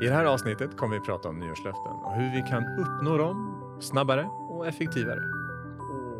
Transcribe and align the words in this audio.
I 0.00 0.06
det 0.06 0.12
här 0.12 0.24
avsnittet 0.24 0.76
kommer 0.76 0.98
vi 0.98 1.06
prata 1.06 1.28
om 1.28 1.38
nyårslöften 1.38 1.92
och 1.92 2.14
hur 2.14 2.32
vi 2.34 2.48
kan 2.48 2.78
uppnå 2.78 3.16
dem 3.16 3.78
snabbare 3.82 4.24
och 4.24 4.66
effektivare. 4.66 5.20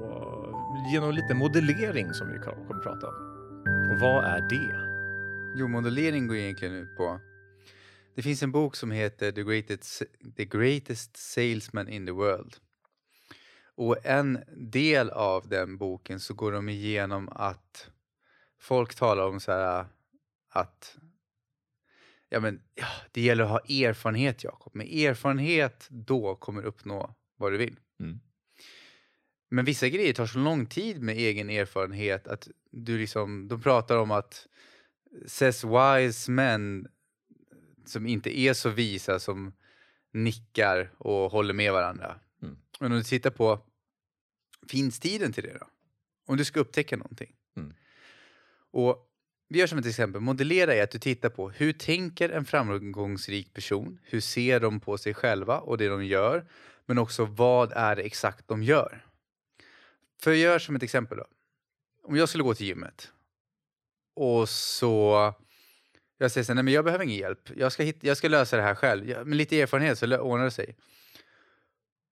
Och 0.05 0.91
genom 0.93 1.11
lite 1.11 1.35
modellering 1.35 2.15
som 2.15 2.33
vi 2.33 2.39
kommer 2.39 2.83
prata 2.83 3.09
om. 3.09 3.15
Och 3.91 4.01
vad 4.01 4.25
är 4.25 4.41
det? 4.41 4.95
Jo, 5.57 5.69
modellering 5.69 6.27
går 6.29 6.37
egentligen 6.37 6.75
ut 6.75 6.97
på... 6.97 7.21
Det 8.15 8.23
finns 8.23 8.43
en 8.43 8.53
bok 8.53 8.77
som 8.77 8.91
heter 8.91 9.33
The 9.33 9.43
Greatest, 9.43 10.03
the 10.37 10.45
greatest 10.45 11.17
Salesman 11.17 11.89
in 11.89 12.07
the 12.07 12.13
World. 12.13 12.57
Och 13.77 14.07
en 14.07 14.45
del 14.57 15.11
av 15.11 15.49
den 15.49 15.79
boken 15.79 16.21
så 16.21 16.35
går 16.35 16.53
de 16.53 16.69
igenom 16.69 17.29
att 17.33 17.91
folk 18.61 18.95
talar 18.95 19.27
om 19.27 19.41
så 19.41 19.53
här 19.53 19.87
att 20.51 20.97
ja, 22.35 22.41
men, 22.41 22.61
ja, 22.75 22.87
det 23.13 23.21
gäller 23.21 23.45
att 23.45 23.51
ha 23.51 23.59
erfarenhet, 23.59 24.45
Jakob. 24.45 24.75
Med 24.75 24.87
erfarenhet, 24.87 25.87
då 25.91 26.35
kommer 26.35 26.63
du 26.63 26.69
uppnå 26.69 27.15
vad 27.37 27.53
du 27.53 27.59
vill. 27.59 27.77
Mm. 28.01 28.21
Men 29.51 29.65
vissa 29.65 29.89
grejer 29.89 30.13
tar 30.13 30.27
så 30.27 30.39
lång 30.39 30.67
tid 30.67 31.03
med 31.03 31.17
egen 31.17 31.51
erfarenhet 31.51 32.29
att 32.29 32.49
du 32.71 32.99
liksom, 32.99 33.49
de 33.49 33.63
pratar 33.63 33.97
om 33.97 34.11
att 34.11 34.47
says 35.27 35.65
wise 35.65 36.31
men 36.31 36.89
som 37.85 38.07
inte 38.07 38.39
är 38.39 38.55
så 38.55 38.71
visa 38.71 39.21
som 39.21 39.53
nickar 40.13 40.93
och 40.99 41.31
håller 41.31 41.55
med 41.55 41.73
varandra. 41.73 42.21
Mm. 42.43 42.57
Men 42.81 42.93
om 42.93 42.99
du 42.99 43.05
tittar 43.05 43.31
på, 43.31 43.67
finns 44.69 45.01
tiden 45.01 45.33
till 45.33 45.45
det 45.45 45.59
då? 45.59 45.67
Om 46.27 46.37
du 46.37 46.45
ska 46.45 46.61
upptäcka 46.61 46.97
någonting. 46.97 47.35
Mm. 47.57 47.75
Och 48.71 49.14
vi 49.49 49.59
gör 49.59 49.67
som 49.67 49.79
ett 49.79 49.87
exempel, 49.87 50.21
modellera 50.21 50.75
är 50.75 50.83
att 50.83 50.91
du 50.91 50.99
tittar 50.99 51.29
på 51.29 51.51
hur 51.51 51.73
tänker 51.73 52.29
en 52.29 52.45
framgångsrik 52.45 53.55
person? 53.55 53.99
Hur 54.03 54.21
ser 54.21 54.61
de 54.61 54.81
på 54.81 54.99
sig 54.99 55.15
själva 55.15 55.59
och 55.59 55.79
det 55.79 55.89
de 55.89 56.05
gör? 56.05 56.47
Men 56.87 56.99
också 56.99 57.25
vad 57.25 57.73
är 57.73 57.97
det 57.97 58.03
exakt 58.03 58.49
de 58.49 58.63
gör? 58.63 59.07
För 60.23 60.31
jag 60.31 60.39
gör 60.39 60.59
som 60.59 60.77
ett 60.77 60.83
exempel 60.83 61.19
då. 61.19 61.27
Om 62.03 62.17
jag 62.17 62.29
skulle 62.29 62.45
gå 62.45 62.55
till 62.55 62.67
gymmet 62.67 63.13
och 64.15 64.49
så 64.49 65.35
jag 66.19 66.31
säger 66.31 66.45
så 66.45 66.53
här, 66.53 66.55
nej 66.55 66.65
men 66.65 66.75
jag 66.75 66.85
behöver 66.85 67.05
ingen 67.05 67.17
hjälp. 67.17 67.51
Jag 67.57 67.73
ska, 67.73 67.83
hitta, 67.83 68.07
jag 68.07 68.17
ska 68.17 68.29
lösa 68.29 68.57
det 68.57 68.63
här 68.63 68.75
själv. 68.75 69.09
Jag, 69.09 69.27
med 69.27 69.37
lite 69.37 69.61
erfarenhet 69.61 69.99
så 69.99 70.19
ordnar 70.19 70.45
det 70.45 70.51
sig. 70.51 70.77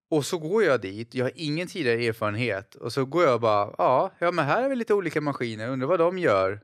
Och 0.09 0.25
så 0.25 0.37
går 0.37 0.63
jag 0.63 0.81
dit, 0.81 1.15
jag 1.15 1.25
har 1.25 1.31
ingen 1.35 1.67
tidigare 1.67 2.05
erfarenhet 2.05 2.75
och 2.75 2.93
så 2.93 3.05
går 3.05 3.23
jag 3.23 3.41
bara, 3.41 3.75
ja, 3.77 4.11
ja 4.19 4.31
men 4.31 4.45
här 4.45 4.63
är 4.63 4.69
vi 4.69 4.75
lite 4.75 4.93
olika 4.93 5.21
maskiner, 5.21 5.69
undrar 5.69 5.87
vad 5.87 5.99
de 5.99 6.17
gör. 6.17 6.59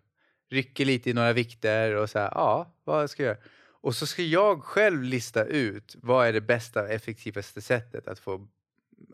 Rycker 0.50 0.86
lite 0.86 1.10
i 1.10 1.14
några 1.14 1.34
vikter 1.34 1.96
och 1.96 2.10
så 2.10 2.20
här, 2.20 2.32
ja, 2.36 2.74
vad 2.84 3.10
ska 3.10 3.24
jag 3.24 3.28
göra? 3.30 3.40
Och 3.82 3.96
så 3.96 4.06
ska 4.08 4.24
jag 4.24 4.64
själv 4.64 5.04
lista 5.04 5.46
ut 5.46 5.96
vad 6.02 6.28
är 6.28 6.34
det 6.34 6.42
bästa, 6.42 6.88
effektivaste 6.88 7.62
sättet 7.62 8.08
att 8.08 8.20
få 8.20 8.48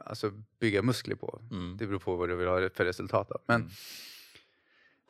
alltså, 0.05 0.31
bygga 0.59 0.81
muskler 0.81 1.15
på. 1.15 1.41
Mm. 1.51 1.77
Det 1.77 1.87
beror 1.87 1.99
på 1.99 2.15
vad 2.15 2.29
du 2.29 2.35
vill 2.35 2.47
ha 2.47 2.69
för 2.69 2.85
resultat. 2.85 3.29
Då. 3.29 3.37
Men 3.45 3.61
Mm. 3.61 3.71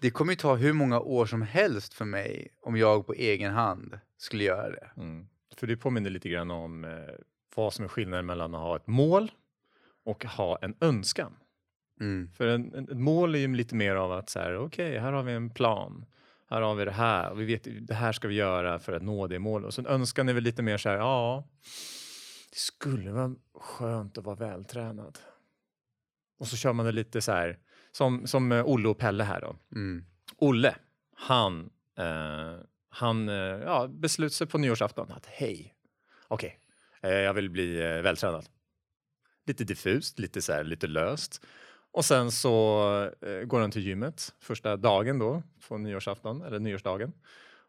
det 0.02 0.12
kommer 0.12 0.32
ju 0.32 0.36
ta 0.36 0.56
hur 0.56 0.74
många 0.74 1.00
år 1.00 1.26
som 1.26 1.42
helst 1.42 1.94
för 1.94 2.06
mig 2.06 2.48
om 2.62 2.78
jag 2.78 3.06
på 3.08 3.14
egen 3.14 3.54
hand 3.54 4.00
skulle 4.18 4.44
göra 4.44 4.70
det. 4.70 4.90
Mm. 4.98 5.28
För 5.58 5.68
det 5.68 5.78
påminner 5.78 6.10
lite 6.10 6.30
grann 6.30 6.52
om 6.52 6.86
eh, 6.86 6.92
vad 7.56 7.74
som 7.74 7.86
är 7.86 7.90
skillnaden 7.90 8.26
mellan 8.26 8.56
att 8.56 8.62
ha 8.62 8.76
ett 8.76 8.88
mål 8.88 9.32
och 10.06 10.26
ha 10.26 10.58
en 10.62 10.76
önskan. 10.82 11.36
Mm. 12.00 12.30
För 12.38 12.48
en, 12.48 12.74
en, 12.74 12.84
ett 12.90 12.98
mål 12.98 13.36
är 13.36 13.40
ju 13.40 13.56
lite 13.56 13.76
mer 13.76 13.96
av 13.96 14.12
att 14.12 14.30
så 14.30 14.40
här, 14.40 14.58
okej, 14.58 15.00
här 15.00 15.12
har 15.12 15.24
vi 15.24 15.34
en 15.34 15.50
plan. 15.50 16.06
Här 16.50 16.62
har 16.62 16.76
vi 16.76 16.86
det 16.86 16.92
här 16.92 17.32
och 17.32 17.42
vi 17.42 17.46
vet 17.46 17.88
det 17.88 17.94
här 17.94 18.12
ska 18.12 18.28
vi 18.28 18.36
göra 18.36 18.80
för 18.80 18.94
att 18.94 19.04
nå 19.04 19.28
det 19.28 19.40
målet. 19.40 19.68
Och 19.68 19.74
så 19.74 19.88
önskan 19.88 20.30
är 20.30 20.34
väl 20.34 20.44
lite 20.44 20.62
mer 20.62 20.78
så 20.78 20.90
här, 20.90 20.98
ja, 20.98 21.48
det 22.52 22.58
skulle 22.58 23.12
vara 23.12 23.36
skönt 23.54 24.18
att 24.18 24.24
vara 24.24 24.36
vältränad. 24.36 25.20
Och 26.40 26.48
så 26.48 26.58
kör 26.58 26.74
man 26.74 26.86
det 26.86 26.92
lite 26.92 27.22
så 27.22 27.32
här, 27.32 27.60
som, 27.92 28.28
som 28.28 28.52
eh, 28.52 28.66
Olle 28.66 28.88
och 28.90 28.98
Pelle 28.98 29.24
här 29.24 29.42
då. 29.42 29.56
Mm. 29.76 30.06
Olle, 30.38 30.76
han, 31.16 31.70
eh, 31.98 32.56
han 32.90 33.30
eh, 33.30 33.36
ja, 33.36 33.88
beslutade 33.88 34.34
sig 34.34 34.48
på 34.48 34.58
nyårsafton 34.58 35.12
att 35.12 35.26
hej, 35.26 35.76
okej, 36.28 36.60
eh, 37.02 37.12
jag 37.12 37.34
vill 37.34 37.50
bli 37.50 37.82
eh, 37.82 38.02
vältränad. 38.02 38.46
Lite 39.46 39.64
diffust, 39.64 40.20
lite 40.20 40.42
så 40.42 40.54
här, 40.54 40.64
lite 40.64 40.88
löst. 40.88 41.46
Och 41.96 42.06
sen 42.06 42.32
så 42.32 42.82
eh, 43.22 43.46
går 43.46 43.60
han 43.60 43.72
till 43.72 43.82
gymmet 43.82 44.34
första 44.40 44.78
dagen 44.78 45.20
då 45.20 45.44
på 45.68 45.78
nyårsafton 45.78 46.42
eller 46.42 46.60
nyårsdagen. 46.60 47.14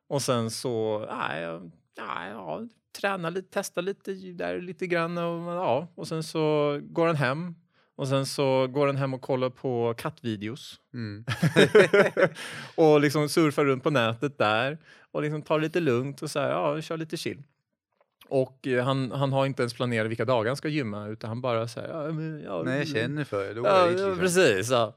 Och 0.08 0.22
sen 0.22 0.50
så, 0.50 0.98
nej, 1.10 1.60
nej, 1.98 2.30
ja, 2.30 2.66
träna 3.00 3.30
lite, 3.30 3.50
testa 3.50 3.80
lite 3.80 4.12
där 4.12 4.60
lite 4.60 4.86
grann 4.86 5.18
och 5.18 5.52
ja, 5.54 5.88
och 5.94 6.08
sen 6.08 6.22
så 6.22 6.78
går 6.82 7.06
han 7.06 7.16
hem 7.16 7.54
och 7.96 8.08
sen 8.08 8.26
så 8.26 8.66
går 8.66 8.86
han 8.86 8.96
hem 8.96 9.14
och 9.14 9.20
kollar 9.20 9.50
på 9.50 9.94
kattvideos 9.98 10.80
Mm. 10.94 11.24
och 12.76 13.00
liksom 13.00 13.28
surfar 13.28 13.64
runt 13.64 13.82
på 13.82 13.90
nätet 13.90 14.38
där 14.38 14.78
och 15.12 15.22
liksom 15.22 15.42
tar 15.42 15.60
lite 15.60 15.80
lugnt 15.80 16.22
och 16.22 16.30
så 16.30 16.38
här, 16.40 16.50
ja, 16.50 16.80
kör 16.80 16.96
lite 16.96 17.16
chill. 17.16 17.42
Och 18.28 18.66
eh, 18.66 18.84
han, 18.84 19.10
han 19.12 19.32
har 19.32 19.46
inte 19.46 19.62
ens 19.62 19.74
planerat 19.74 20.10
vilka 20.10 20.24
dagar 20.24 20.50
han 20.50 20.56
ska 20.56 20.68
gymma 20.68 21.06
utan 21.08 21.28
han 21.28 21.40
bara 21.40 21.68
säger 21.68 21.88
ja, 21.88 22.12
men, 22.12 22.42
ja, 22.44 22.62
Nej, 22.62 22.78
jag 22.78 22.88
känner 22.88 23.24
för 23.24 23.44
det. 23.46 23.54
Då 23.54 23.66
Ja, 23.66 23.82
dit, 23.86 23.92
liksom. 23.92 24.18
precis. 24.18 24.70
Ja. 24.70 24.94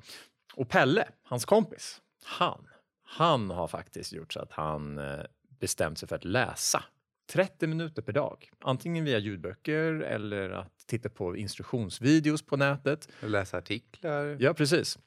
Och 0.55 0.69
Pelle, 0.69 1.07
hans 1.23 1.45
kompis, 1.45 2.01
han, 2.23 2.67
han 3.03 3.49
har 3.49 3.67
faktiskt 3.67 4.13
gjort 4.13 4.33
så 4.33 4.39
att 4.39 4.51
han 4.51 4.97
eh, 4.97 5.19
bestämt 5.59 5.97
sig 5.97 6.07
för 6.09 6.15
att 6.15 6.25
läsa 6.25 6.83
30 7.31 7.67
minuter 7.67 8.01
per 8.01 8.13
dag. 8.13 8.49
Antingen 8.61 9.05
via 9.05 9.17
ljudböcker 9.19 9.93
eller 9.93 10.49
att 10.49 10.73
titta 10.87 11.09
på 11.09 11.37
instruktionsvideos 11.37 12.41
på 12.45 12.57
nätet. 12.57 13.07
Läsa 13.19 13.57
artiklar. 13.57 14.37
Ja, 14.39 14.53
precis. 14.53 14.99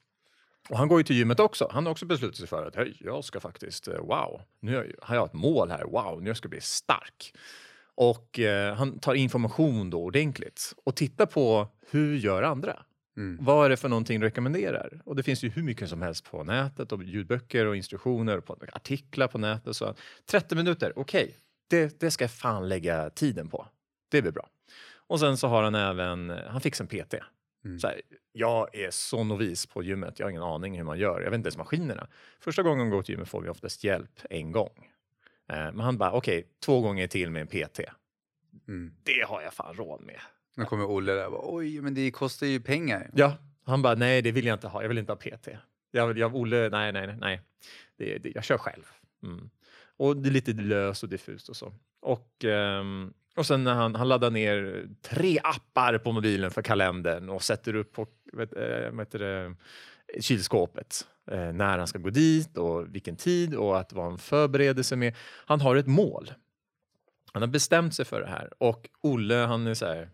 Och 0.69 0.77
han 0.77 0.87
går 0.87 0.99
ju 0.99 1.03
till 1.03 1.15
gymmet 1.15 1.39
också. 1.39 1.69
Han 1.71 1.85
har 1.85 1.91
också 1.91 2.05
beslutat 2.05 2.37
sig 2.37 2.47
för 2.47 2.65
att 2.67 2.75
hej, 2.75 2.97
jag 2.99 3.23
ska 3.23 3.39
faktiskt, 3.39 3.87
eh, 3.87 3.97
wow, 3.97 4.41
nu 4.59 4.75
har 4.75 4.83
jag- 4.83 4.93
har 5.07 5.15
jag 5.15 5.25
ett 5.25 5.33
mål 5.33 5.71
här, 5.71 5.83
wow, 5.83 6.21
nu 6.23 6.35
ska 6.35 6.45
jag 6.45 6.49
bli 6.49 6.61
stark. 6.61 7.33
Och 7.95 8.39
eh, 8.39 8.75
han 8.75 8.99
tar 8.99 9.13
information 9.13 9.89
då 9.89 10.03
ordentligt 10.03 10.73
och 10.83 10.95
tittar 10.95 11.25
på 11.25 11.67
hur 11.89 12.15
gör 12.17 12.43
andra? 12.43 12.83
Mm. 13.17 13.45
Vad 13.45 13.65
är 13.65 13.69
det 13.69 13.77
för 13.77 13.89
någonting 13.89 14.19
du 14.19 14.25
rekommenderar? 14.25 15.01
Och 15.05 15.15
det 15.15 15.23
finns 15.23 15.43
ju 15.43 15.49
hur 15.49 15.63
mycket 15.63 15.89
som 15.89 16.01
helst 16.01 16.31
på 16.31 16.43
nätet 16.43 16.91
och 16.91 17.03
ljudböcker 17.03 17.65
och 17.65 17.75
instruktioner 17.75 18.37
och 18.37 18.45
på 18.45 18.57
artiklar 18.73 19.27
på 19.27 19.37
nätet. 19.37 19.75
Så 19.75 19.95
30 20.25 20.55
minuter, 20.55 20.93
okej, 20.95 21.37
det, 21.69 21.99
det 21.99 22.11
ska 22.11 22.23
jag 22.23 22.31
fan 22.31 22.69
lägga 22.69 23.09
tiden 23.09 23.49
på. 23.49 23.67
Det 24.11 24.21
blir 24.21 24.31
bra. 24.31 24.49
Och 25.07 25.19
sen 25.19 25.37
så 25.37 25.47
har 25.47 25.63
han 25.63 25.75
även, 25.75 26.29
han 26.47 26.61
fixar 26.61 26.83
en 26.83 26.87
PT. 26.87 27.13
Mm. 27.65 27.79
Så 27.79 27.87
här, 27.87 28.01
jag 28.31 28.75
är 28.75 28.91
så 28.91 29.23
novis 29.23 29.65
på 29.65 29.83
gymmet, 29.83 30.19
jag 30.19 30.25
har 30.25 30.31
ingen 30.31 30.43
aning 30.43 30.77
hur 30.77 30.83
man 30.83 30.99
gör. 30.99 31.21
Jag 31.21 31.29
vet 31.29 31.37
inte 31.37 31.47
ens 31.47 31.57
maskinerna. 31.57 32.07
Första 32.39 32.63
gången 32.63 32.79
man 32.79 32.89
går 32.89 33.01
till 33.01 33.13
gymmet 33.13 33.29
får 33.29 33.41
vi 33.41 33.49
oftast 33.49 33.83
hjälp 33.83 34.19
en 34.29 34.51
gång. 34.51 34.92
Eh, 35.49 35.55
Men 35.55 35.79
han 35.79 35.97
bara, 35.97 36.11
okej, 36.11 36.47
två 36.65 36.81
gånger 36.81 37.07
till 37.07 37.31
med 37.31 37.41
en 37.41 37.47
PT. 37.47 37.79
Mm. 38.67 38.93
Det 39.03 39.21
har 39.27 39.41
jag 39.41 39.53
fan 39.53 39.75
råd 39.75 40.01
med. 40.01 40.19
Nu 40.55 40.65
kommer 40.65 40.85
Olle 40.85 41.11
där 41.13 41.25
och 41.25 41.31
bara, 41.31 41.55
oj, 41.55 41.81
men 41.81 41.93
det 41.93 42.11
kostar 42.11 42.47
ju 42.47 42.59
pengar. 42.59 43.09
Ja, 43.13 43.37
han 43.65 43.81
bara, 43.81 43.95
nej 43.95 44.21
det 44.21 44.31
vill 44.31 44.45
jag 44.45 44.55
inte 44.55 44.67
ha, 44.67 44.81
jag 44.81 44.89
vill 44.89 44.97
inte 44.97 45.11
ha 45.11 45.17
PT. 45.17 45.47
Jag, 45.91 46.17
jag 46.17 46.35
Olle, 46.35 46.69
nej, 46.69 46.91
nej, 46.91 47.15
nej. 47.19 47.41
Det, 47.97 48.17
det, 48.17 48.31
jag 48.35 48.43
kör 48.43 48.57
själv. 48.57 48.83
Mm. 49.23 49.49
Och 49.97 50.17
det 50.17 50.29
är 50.29 50.31
lite 50.31 50.53
löst 50.53 51.03
och 51.03 51.09
diffust 51.09 51.49
och 51.49 51.55
så. 51.55 51.73
Och, 52.01 52.45
ehm, 52.45 53.13
och 53.35 53.45
sen 53.45 53.63
när 53.63 53.73
han, 53.73 53.95
han 53.95 54.07
laddar 54.09 54.31
ner 54.31 54.87
tre 55.01 55.39
appar 55.43 55.97
på 55.97 56.11
mobilen 56.11 56.51
för 56.51 56.61
kalendern 56.61 57.29
och 57.29 57.43
sätter 57.43 57.75
upp 57.75 57.91
på 57.93 58.07
vet, 58.33 58.53
eh, 58.53 58.89
vad 58.91 58.99
heter 58.99 59.19
det, 59.19 59.55
kylskåpet 60.19 61.07
eh, 61.31 61.53
när 61.53 61.77
han 61.77 61.87
ska 61.87 61.99
gå 61.99 62.09
dit 62.09 62.57
och 62.57 62.95
vilken 62.95 63.15
tid 63.15 63.55
och 63.55 63.79
att 63.79 63.93
vad 63.93 64.05
han 64.05 64.17
förbereder 64.17 64.83
sig 64.83 64.97
med. 64.97 65.15
Han 65.45 65.61
har 65.61 65.75
ett 65.75 65.87
mål. 65.87 66.31
Han 67.33 67.41
har 67.41 67.47
bestämt 67.49 67.95
sig 67.95 68.05
för 68.05 68.21
det 68.21 68.27
här 68.27 68.49
och 68.57 68.89
Olle 69.01 69.35
han 69.35 69.67
är 69.67 69.73
så 69.73 69.85
här, 69.85 70.09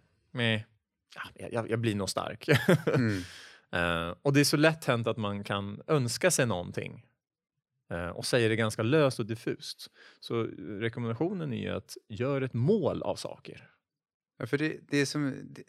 ja, 1.15 1.47
jag, 1.51 1.69
jag 1.69 1.79
blir 1.79 1.95
nog 1.95 2.09
stark. 2.09 2.49
Mm. 2.87 3.21
Eh, 3.71 4.15
och 4.21 4.33
det 4.33 4.39
är 4.39 4.43
så 4.43 4.57
lätt 4.57 4.85
hänt 4.85 5.07
att 5.07 5.17
man 5.17 5.43
kan 5.43 5.81
önska 5.87 6.31
sig 6.31 6.45
någonting 6.45 7.05
eh, 7.89 8.09
och 8.09 8.25
säger 8.25 8.49
det 8.49 8.55
ganska 8.55 8.83
löst 8.83 9.19
och 9.19 9.25
diffust. 9.25 9.87
Så 10.19 10.43
rekommendationen 10.57 11.53
är 11.53 11.61
ju 11.61 11.69
att 11.69 11.97
gör 12.07 12.41
ett 12.41 12.53
mål 12.53 13.01
av 13.01 13.15
saker. 13.15 13.69
Ja, 14.37 14.47
för 14.47 14.57
det, 14.57 14.79
det 14.87 14.97
är 14.97 15.05
som... 15.05 15.33
Det, 15.43 15.63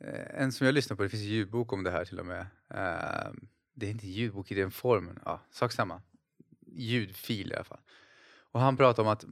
Eh, 0.00 0.42
en 0.42 0.52
som 0.52 0.66
jag 0.66 0.74
lyssnar 0.74 0.96
på, 0.96 1.02
det 1.02 1.08
finns 1.08 1.22
en 1.22 1.28
ljudbok 1.28 1.72
om 1.72 1.82
det 1.82 1.90
här 1.90 2.04
till 2.04 2.18
och 2.18 2.26
med. 2.26 2.46
Ehm, 2.70 3.48
det 3.74 3.86
är 3.86 3.90
inte 3.90 4.06
ljudbok 4.06 4.52
i 4.52 4.54
den 4.54 4.70
formen. 4.70 5.18
Ja, 5.24 5.40
sak 5.50 5.72
samma. 5.72 6.02
Ljudfil 6.66 7.52
i 7.52 7.54
alla 7.54 7.64
fall. 7.64 7.80
Och 8.52 8.60
han 8.60 8.76
pratar 8.76 9.02
om 9.02 9.08
att 9.08 9.24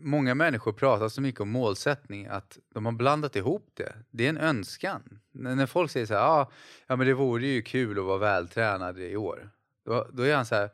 många 0.00 0.34
människor 0.34 0.72
pratar 0.72 1.08
så 1.08 1.20
mycket 1.20 1.40
om 1.40 1.50
målsättning 1.50 2.26
att 2.26 2.58
de 2.74 2.84
har 2.84 2.92
blandat 2.92 3.36
ihop 3.36 3.70
det. 3.74 3.92
Det 4.10 4.24
är 4.24 4.28
en 4.28 4.38
önskan. 4.38 5.20
När, 5.32 5.66
folk 5.66 5.90
säger 5.90 6.06
så 6.06 6.14
här, 6.14 6.20
ah, 6.20 6.50
ja 6.86 6.96
men 6.96 7.06
det 7.06 7.14
vore 7.14 7.46
ju 7.46 7.62
kul 7.62 7.98
att 7.98 8.04
vara 8.04 8.18
vältränad 8.18 8.98
i 8.98 9.16
år. 9.16 9.50
Då, 9.84 10.06
då 10.12 10.22
är 10.22 10.36
han 10.36 10.46
så 10.46 10.54
här, 10.54 10.70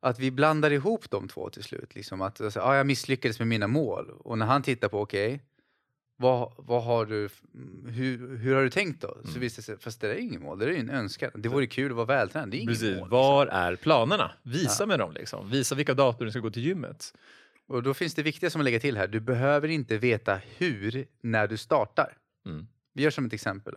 att 0.00 0.18
vi 0.18 0.30
blandar 0.30 0.70
ihop 0.70 1.10
de 1.10 1.28
två 1.28 1.50
till 1.50 1.64
slut. 1.64 1.94
Liksom 1.94 2.20
att 2.20 2.40
alltså, 2.40 2.60
ah, 2.60 2.76
jag 2.76 2.86
misslyckades 2.86 3.38
med 3.38 3.48
mina 3.48 3.66
mål. 3.66 4.10
Och 4.10 4.38
när 4.38 4.46
han 4.46 4.62
tittar 4.62 4.88
på, 4.88 5.00
okej, 5.00 5.42
vad, 6.20 6.52
vad 6.58 6.84
har 6.84 7.06
du, 7.06 7.28
hur, 7.88 8.36
hur 8.36 8.54
har 8.54 8.62
du 8.62 8.70
tänkt 8.70 9.02
då? 9.02 9.18
Så 9.24 9.28
Mm. 9.28 9.40
visste 9.40 9.62
sig, 9.62 9.78
fast 9.78 10.00
det 10.00 10.10
är 10.10 10.14
ju 10.14 10.20
inget 10.20 10.40
mål, 10.40 10.58
det 10.58 10.64
är 10.64 10.68
ju 10.70 10.76
en 10.78 10.90
önskan. 10.90 11.30
Det 11.34 11.48
vore 11.48 11.66
kul 11.66 11.90
att 11.90 11.96
vara 11.96 12.06
vältränad, 12.06 12.50
det 12.50 12.56
är 12.56 12.58
inget 12.60 12.68
Precis. 12.74 12.84
mål. 12.88 12.94
liksom. 12.94 13.10
Var 13.10 13.46
är 13.46 13.76
planerna? 13.76 14.32
Visa 14.42 14.82
Ja. 14.82 14.86
med 14.86 14.98
dem. 14.98 15.12
Liksom. 15.12 15.50
Visa 15.50 15.74
vilka 15.74 15.94
datum 15.94 16.24
du 16.24 16.30
ska 16.30 16.40
gå 16.40 16.50
till 16.50 16.62
gymmet. 16.64 17.14
Och 17.66 17.82
då 17.82 17.94
finns 17.94 18.14
det 18.14 18.22
viktiga 18.22 18.50
som 18.50 18.60
att 18.60 18.64
lägga 18.64 18.80
till 18.80 18.96
här, 18.96 19.06
du 19.08 19.20
behöver 19.20 19.68
inte 19.68 19.98
veta 19.98 20.40
hur 20.56 21.06
när 21.20 21.46
du 21.48 21.56
startar. 21.56 22.16
Mm. 22.46 22.66
Vi 22.92 23.02
gör 23.02 23.10
som 23.10 23.24
ett 23.26 23.32
exempel. 23.32 23.74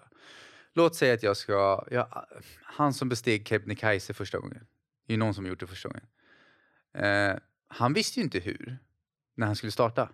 Låt 0.74 0.96
säga 0.96 1.14
att 1.14 1.24
jag 1.24 1.38
ska, 1.38 1.88
jag, 1.92 2.26
han 2.64 2.94
som 2.94 3.10
besteg 3.10 3.48
Kebnekaise 3.48 4.14
första 4.14 4.40
gången, 4.40 4.66
det 5.08 5.14
är 5.14 5.18
någon 5.18 5.34
som 5.34 5.46
gjort 5.46 5.60
det 5.60 5.68
första 5.68 5.90
gången. 5.90 6.06
Eh, 6.94 7.36
han 7.68 7.94
visste 7.94 8.20
ju 8.20 8.24
inte 8.24 8.40
hur 8.40 8.78
när 9.36 9.48
han 9.48 9.56
skulle 9.56 9.72
starta. 9.72 10.10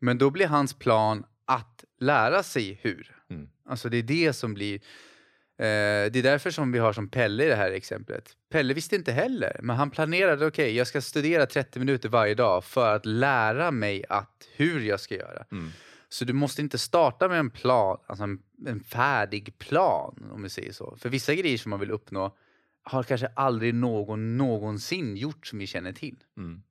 Men 0.00 0.18
då 0.18 0.30
blir 0.30 0.46
hans 0.46 0.74
plan 0.74 1.24
att 1.44 1.84
lära 2.00 2.42
sig 2.42 2.78
hur. 2.82 3.16
Mm. 3.30 3.48
Alltså 3.68 3.88
det 3.88 3.96
är 3.96 4.02
det 4.02 4.32
som 4.32 4.54
blir... 4.54 4.74
Eh, 5.58 6.10
det 6.12 6.16
är 6.16 6.22
därför 6.22 6.50
som 6.50 6.72
vi 6.72 6.78
har 6.78 6.92
som 6.92 7.08
Pelle 7.08 7.44
i 7.44 7.48
det 7.48 7.56
här 7.56 7.70
exemplet. 7.70 8.36
Pelle 8.50 8.74
visste 8.74 8.96
inte 8.96 9.12
heller, 9.12 9.60
men 9.62 9.76
han 9.76 9.90
planerade, 9.90 10.46
okej, 10.46 10.76
jag 10.76 10.86
ska 10.86 11.00
studera 11.00 11.46
30 11.46 11.78
minuter 11.78 12.08
varje 12.08 12.34
dag 12.34 12.64
för 12.64 12.96
att 12.96 13.06
lära 13.06 13.70
mig 13.70 14.04
att 14.08 14.48
hur 14.56 14.80
jag 14.80 15.00
ska 15.00 15.14
göra. 15.14 15.44
Mm. 15.52 15.70
Så 16.08 16.24
du 16.24 16.32
måste 16.32 16.62
inte 16.62 16.78
starta 16.78 17.28
med 17.28 17.38
en 17.38 17.50
plan, 17.50 17.98
alltså 18.06 18.24
en, 18.24 18.42
en 18.66 18.80
färdig 18.80 19.58
plan 19.58 20.30
om 20.32 20.42
vi 20.42 20.48
säger 20.48 20.72
så. 20.72 20.96
För 20.98 21.08
vissa 21.08 21.34
grejer 21.34 21.58
som 21.58 21.70
man 21.70 21.80
vill 21.80 21.90
uppnå 21.90 22.36
har 22.82 23.02
kanske 23.02 23.26
aldrig 23.26 23.74
någon 23.74 24.36
någonsin 24.36 25.16
gjort 25.16 25.46
som 25.46 25.58
vi 25.58 25.66
känner 25.66 25.92
till. 25.92 26.16
Mm. 26.36 26.62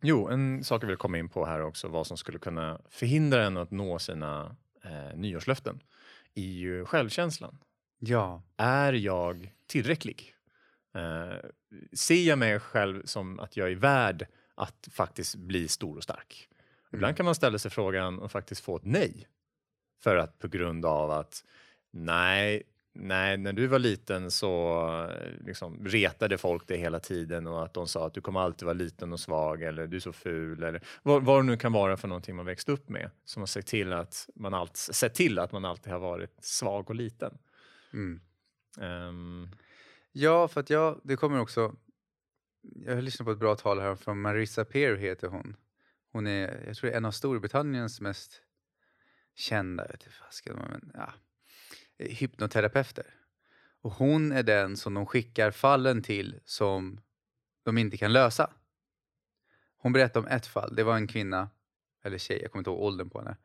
Jo, 0.00 0.28
en 0.28 0.64
sak 0.64 0.82
jag 0.82 0.88
vill 0.88 0.96
komma 0.96 1.18
in 1.18 1.28
på 1.28 1.46
här 1.46 1.60
också, 1.60 1.88
vad 1.88 2.06
som 2.06 2.16
skulle 2.16 2.38
kunna 2.38 2.80
förhindra 2.88 3.44
en 3.44 3.56
att 3.56 3.70
nå 3.70 3.98
sina 3.98 4.56
eh, 4.84 5.16
nyårslöften, 5.18 5.80
är 6.34 6.42
ju 6.42 6.84
självkänslan. 6.84 7.58
Ja. 7.98 8.42
Är 8.56 8.92
jag 8.92 9.52
tillräcklig? 9.66 10.34
Eh, 10.94 11.36
ser 11.92 12.22
jag 12.28 12.38
mig 12.38 12.60
själv 12.60 13.02
som 13.04 13.40
att 13.40 13.56
jag 13.56 13.70
är 13.70 13.76
värd 13.76 14.26
att 14.54 14.88
faktiskt 14.90 15.34
bli 15.36 15.68
stor 15.68 15.96
och 15.96 16.02
stark? 16.02 16.48
Ibland 16.92 17.10
Mm. 17.10 17.16
kan 17.16 17.26
man 17.26 17.34
ställa 17.34 17.58
sig 17.58 17.70
frågan 17.70 18.18
och 18.18 18.32
faktiskt 18.32 18.64
få 18.64 18.76
ett 18.76 18.84
nej. 18.84 19.28
För 20.02 20.16
att 20.16 20.38
på 20.38 20.48
grund 20.48 20.86
av 20.86 21.10
att 21.10 21.44
nej, 21.90 22.62
nej, 22.92 23.36
när 23.36 23.52
du 23.52 23.66
var 23.66 23.78
liten 23.78 24.30
så 24.30 25.10
liksom, 25.46 25.86
retade 25.86 26.38
folk 26.38 26.68
dig 26.68 26.78
hela 26.78 27.00
tiden 27.00 27.46
och 27.46 27.64
att 27.64 27.74
de 27.74 27.88
sa 27.88 28.06
att 28.06 28.14
du 28.14 28.20
kommer 28.20 28.40
alltid 28.40 28.66
vara 28.66 28.74
liten 28.74 29.12
och 29.12 29.20
svag 29.20 29.62
eller 29.62 29.86
du 29.86 29.96
är 29.96 30.00
så 30.00 30.12
ful 30.12 30.62
eller 30.62 30.82
vad, 31.02 31.24
vad 31.24 31.38
det 31.38 31.42
nu 31.42 31.56
kan 31.56 31.72
vara 31.72 31.96
för 31.96 32.08
någonting 32.08 32.36
man 32.36 32.46
växt 32.46 32.68
upp 32.68 32.88
med 32.88 33.10
som 33.24 33.42
har 33.42 33.46
sett 33.46 33.66
till 33.66 33.92
att 33.92 34.28
man, 34.34 34.54
allt, 34.54 34.76
sett 34.76 35.14
till 35.14 35.38
att 35.38 35.52
man 35.52 35.64
alltid 35.64 35.92
har 35.92 36.00
varit 36.00 36.44
svag 36.44 36.90
och 36.90 36.96
liten. 36.96 37.38
Mm. 37.92 38.20
Ehm, 38.80 39.48
Ja, 40.12 40.48
för 40.48 40.60
att 40.60 40.70
jag, 40.70 41.00
det 41.04 41.16
kommer 41.16 41.40
också... 41.40 41.74
Jag 42.60 42.94
har 42.94 43.02
lyssnat 43.02 43.26
på 43.26 43.32
ett 43.32 43.38
bra 43.38 43.56
tal 43.56 43.80
här 43.80 43.94
från 43.94 44.20
Marissa 44.20 44.64
Peer 44.64 44.96
heter 44.96 45.28
hon. 45.28 45.56
Hon 46.12 46.26
är, 46.26 46.64
jag 46.66 46.76
tror 46.76 46.90
en 46.92 47.04
av 47.04 47.10
Storbritanniens 47.10 48.00
mest 48.00 48.42
kända, 49.34 49.82
jag 49.82 49.92
vet 49.92 50.04
inte 50.46 50.54
men, 50.54 50.90
ja, 50.94 51.12
hypnoterapeuter. 51.98 53.06
Och 53.80 53.92
hon 53.92 54.32
är 54.32 54.42
den 54.42 54.76
som 54.76 54.94
de 54.94 55.06
skickar 55.06 55.50
fallen 55.50 56.02
till 56.02 56.40
som 56.44 57.00
de 57.62 57.78
inte 57.78 57.96
kan 57.96 58.12
lösa. 58.12 58.50
Hon 59.76 59.92
berättade 59.92 60.26
om 60.26 60.32
ett 60.32 60.46
fall, 60.46 60.76
det 60.76 60.84
var 60.84 60.96
en 60.96 61.06
kvinna, 61.06 61.50
eller 62.02 62.18
tjej, 62.18 62.42
jag 62.42 62.52
kommer 62.52 62.60
inte 62.60 62.70
ihåg 62.70 62.80
åldern 62.82 63.10
på 63.10 63.18
henne. 63.18 63.36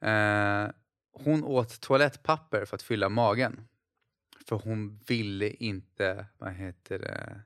Eh, 0.00 0.70
hon 1.12 1.44
åt 1.44 1.80
toalettpapper 1.80 2.64
för 2.64 2.74
att 2.74 2.82
fylla 2.82 3.08
magen. 3.08 3.68
För 4.46 4.56
hon 4.56 5.00
ville 5.06 5.50
inte, 5.50 6.26
vad 6.38 6.52
heter 6.52 6.98
det? 6.98 7.40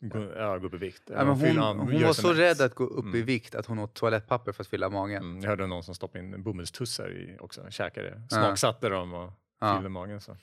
Gå, 0.00 0.32
ja, 0.36 0.58
gå 0.58 0.66
upp 0.66 0.74
i 0.74 0.76
vikt. 0.76 1.02
Ja, 1.06 1.24
men 1.24 1.36
Fylla- 1.40 1.66
hon 1.68 1.78
hon 1.78 2.02
var 2.02 2.12
så 2.12 2.32
rädd 2.32 2.60
att 2.60 2.74
gå 2.74 2.84
upp 2.84 3.04
i 3.04 3.08
Mm. 3.08 3.24
vikt 3.26 3.54
att 3.54 3.66
hon 3.66 3.78
åt 3.78 3.94
toalettpapper 3.94 4.52
för 4.52 4.62
att 4.62 4.68
fylla 4.68 4.88
magen. 4.90 5.22
Mm, 5.22 5.40
jag 5.40 5.48
hörde 5.50 5.66
någon 5.66 5.82
som 5.84 5.94
stoppade 5.94 6.24
in 6.24 6.42
bomullstussar 6.42 7.10
i 7.10 7.36
också, 7.40 7.70
käkade, 7.70 8.22
Ja. 8.30 8.36
smaksatte 8.36 8.88
dem 8.88 9.14
och 9.14 9.32
Ja. 9.60 9.74
fyllde 9.74 9.88
magen. 9.88 10.20
Så. 10.20 10.36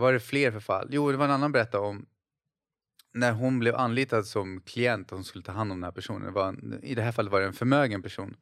Vad 0.00 0.08
är 0.08 0.12
det 0.12 0.20
fler 0.20 0.50
för 0.52 0.60
fall? 0.60 0.88
Jo, 0.90 1.10
det 1.10 1.16
var 1.16 1.24
en 1.24 1.30
annan 1.30 1.52
berättade 1.52 1.84
om 1.86 2.06
när 3.14 3.32
hon 3.32 3.58
blev 3.58 3.76
anlitad 3.76 4.26
som 4.26 4.60
klient 4.60 5.12
och 5.12 5.18
hon 5.18 5.24
skulle 5.24 5.44
ta 5.44 5.52
hand 5.52 5.72
om 5.72 5.78
den 5.78 5.84
här 5.84 5.92
personen. 5.92 6.22
Det 6.22 6.30
var 6.30 6.48
en, 6.48 6.80
I 6.82 6.94
det 6.94 7.02
här 7.02 7.12
fallet 7.12 7.32
var 7.32 7.40
det 7.40 7.46
en 7.46 7.52
förmögen 7.52 8.02
person. 8.02 8.36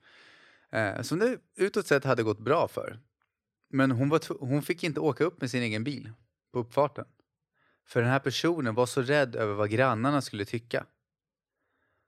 Eh, 0.72 1.02
som 1.02 1.18
det 1.18 1.36
utåt 1.56 1.86
sett 1.86 2.04
hade 2.04 2.22
gått 2.22 2.38
bra 2.38 2.68
för. 2.68 2.98
Men 3.72 3.90
hon, 3.90 4.08
var 4.08 4.20
hon 4.46 4.62
fick 4.62 4.84
inte 4.84 5.00
åka 5.00 5.24
upp 5.24 5.40
med 5.40 5.50
sin 5.50 5.62
egen 5.62 5.84
bil 5.84 6.12
på 6.52 6.58
uppfarten. 6.58 7.04
För 7.86 8.02
den 8.02 8.10
här 8.10 8.18
personen 8.18 8.74
var 8.74 8.86
så 8.86 9.02
rädd 9.02 9.36
över 9.36 9.54
vad 9.54 9.70
grannarna 9.70 10.20
skulle 10.20 10.44
tycka. 10.44 10.86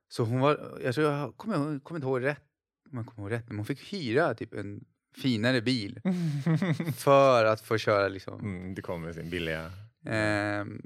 Så 0.09 0.23
hon 0.23 0.39
var, 0.39 0.79
jag 0.83 0.95
tror 0.95 1.11
jag 1.11 1.37
kommer, 1.37 1.79
kommer 1.79 1.97
inte 1.97 2.07
ihåg 2.07 2.23
rätt, 2.23 2.43
jag 2.91 3.05
kommer 3.05 3.29
ihåg 3.29 3.31
rätt, 3.31 3.47
men 3.47 3.57
hon 3.57 3.65
fick 3.65 3.93
hyra 3.93 4.33
typ 4.33 4.53
en 4.53 4.85
finare 5.15 5.61
bil 5.61 6.01
för 6.97 7.45
att 7.45 7.61
få 7.61 7.77
köra 7.77 8.07
liksom. 8.07 8.39
Mm, 8.39 8.75
det 8.75 8.81
kommer 8.81 9.13
sin 9.13 9.29
billiga... 9.29 9.71
Ehm, 10.05 10.81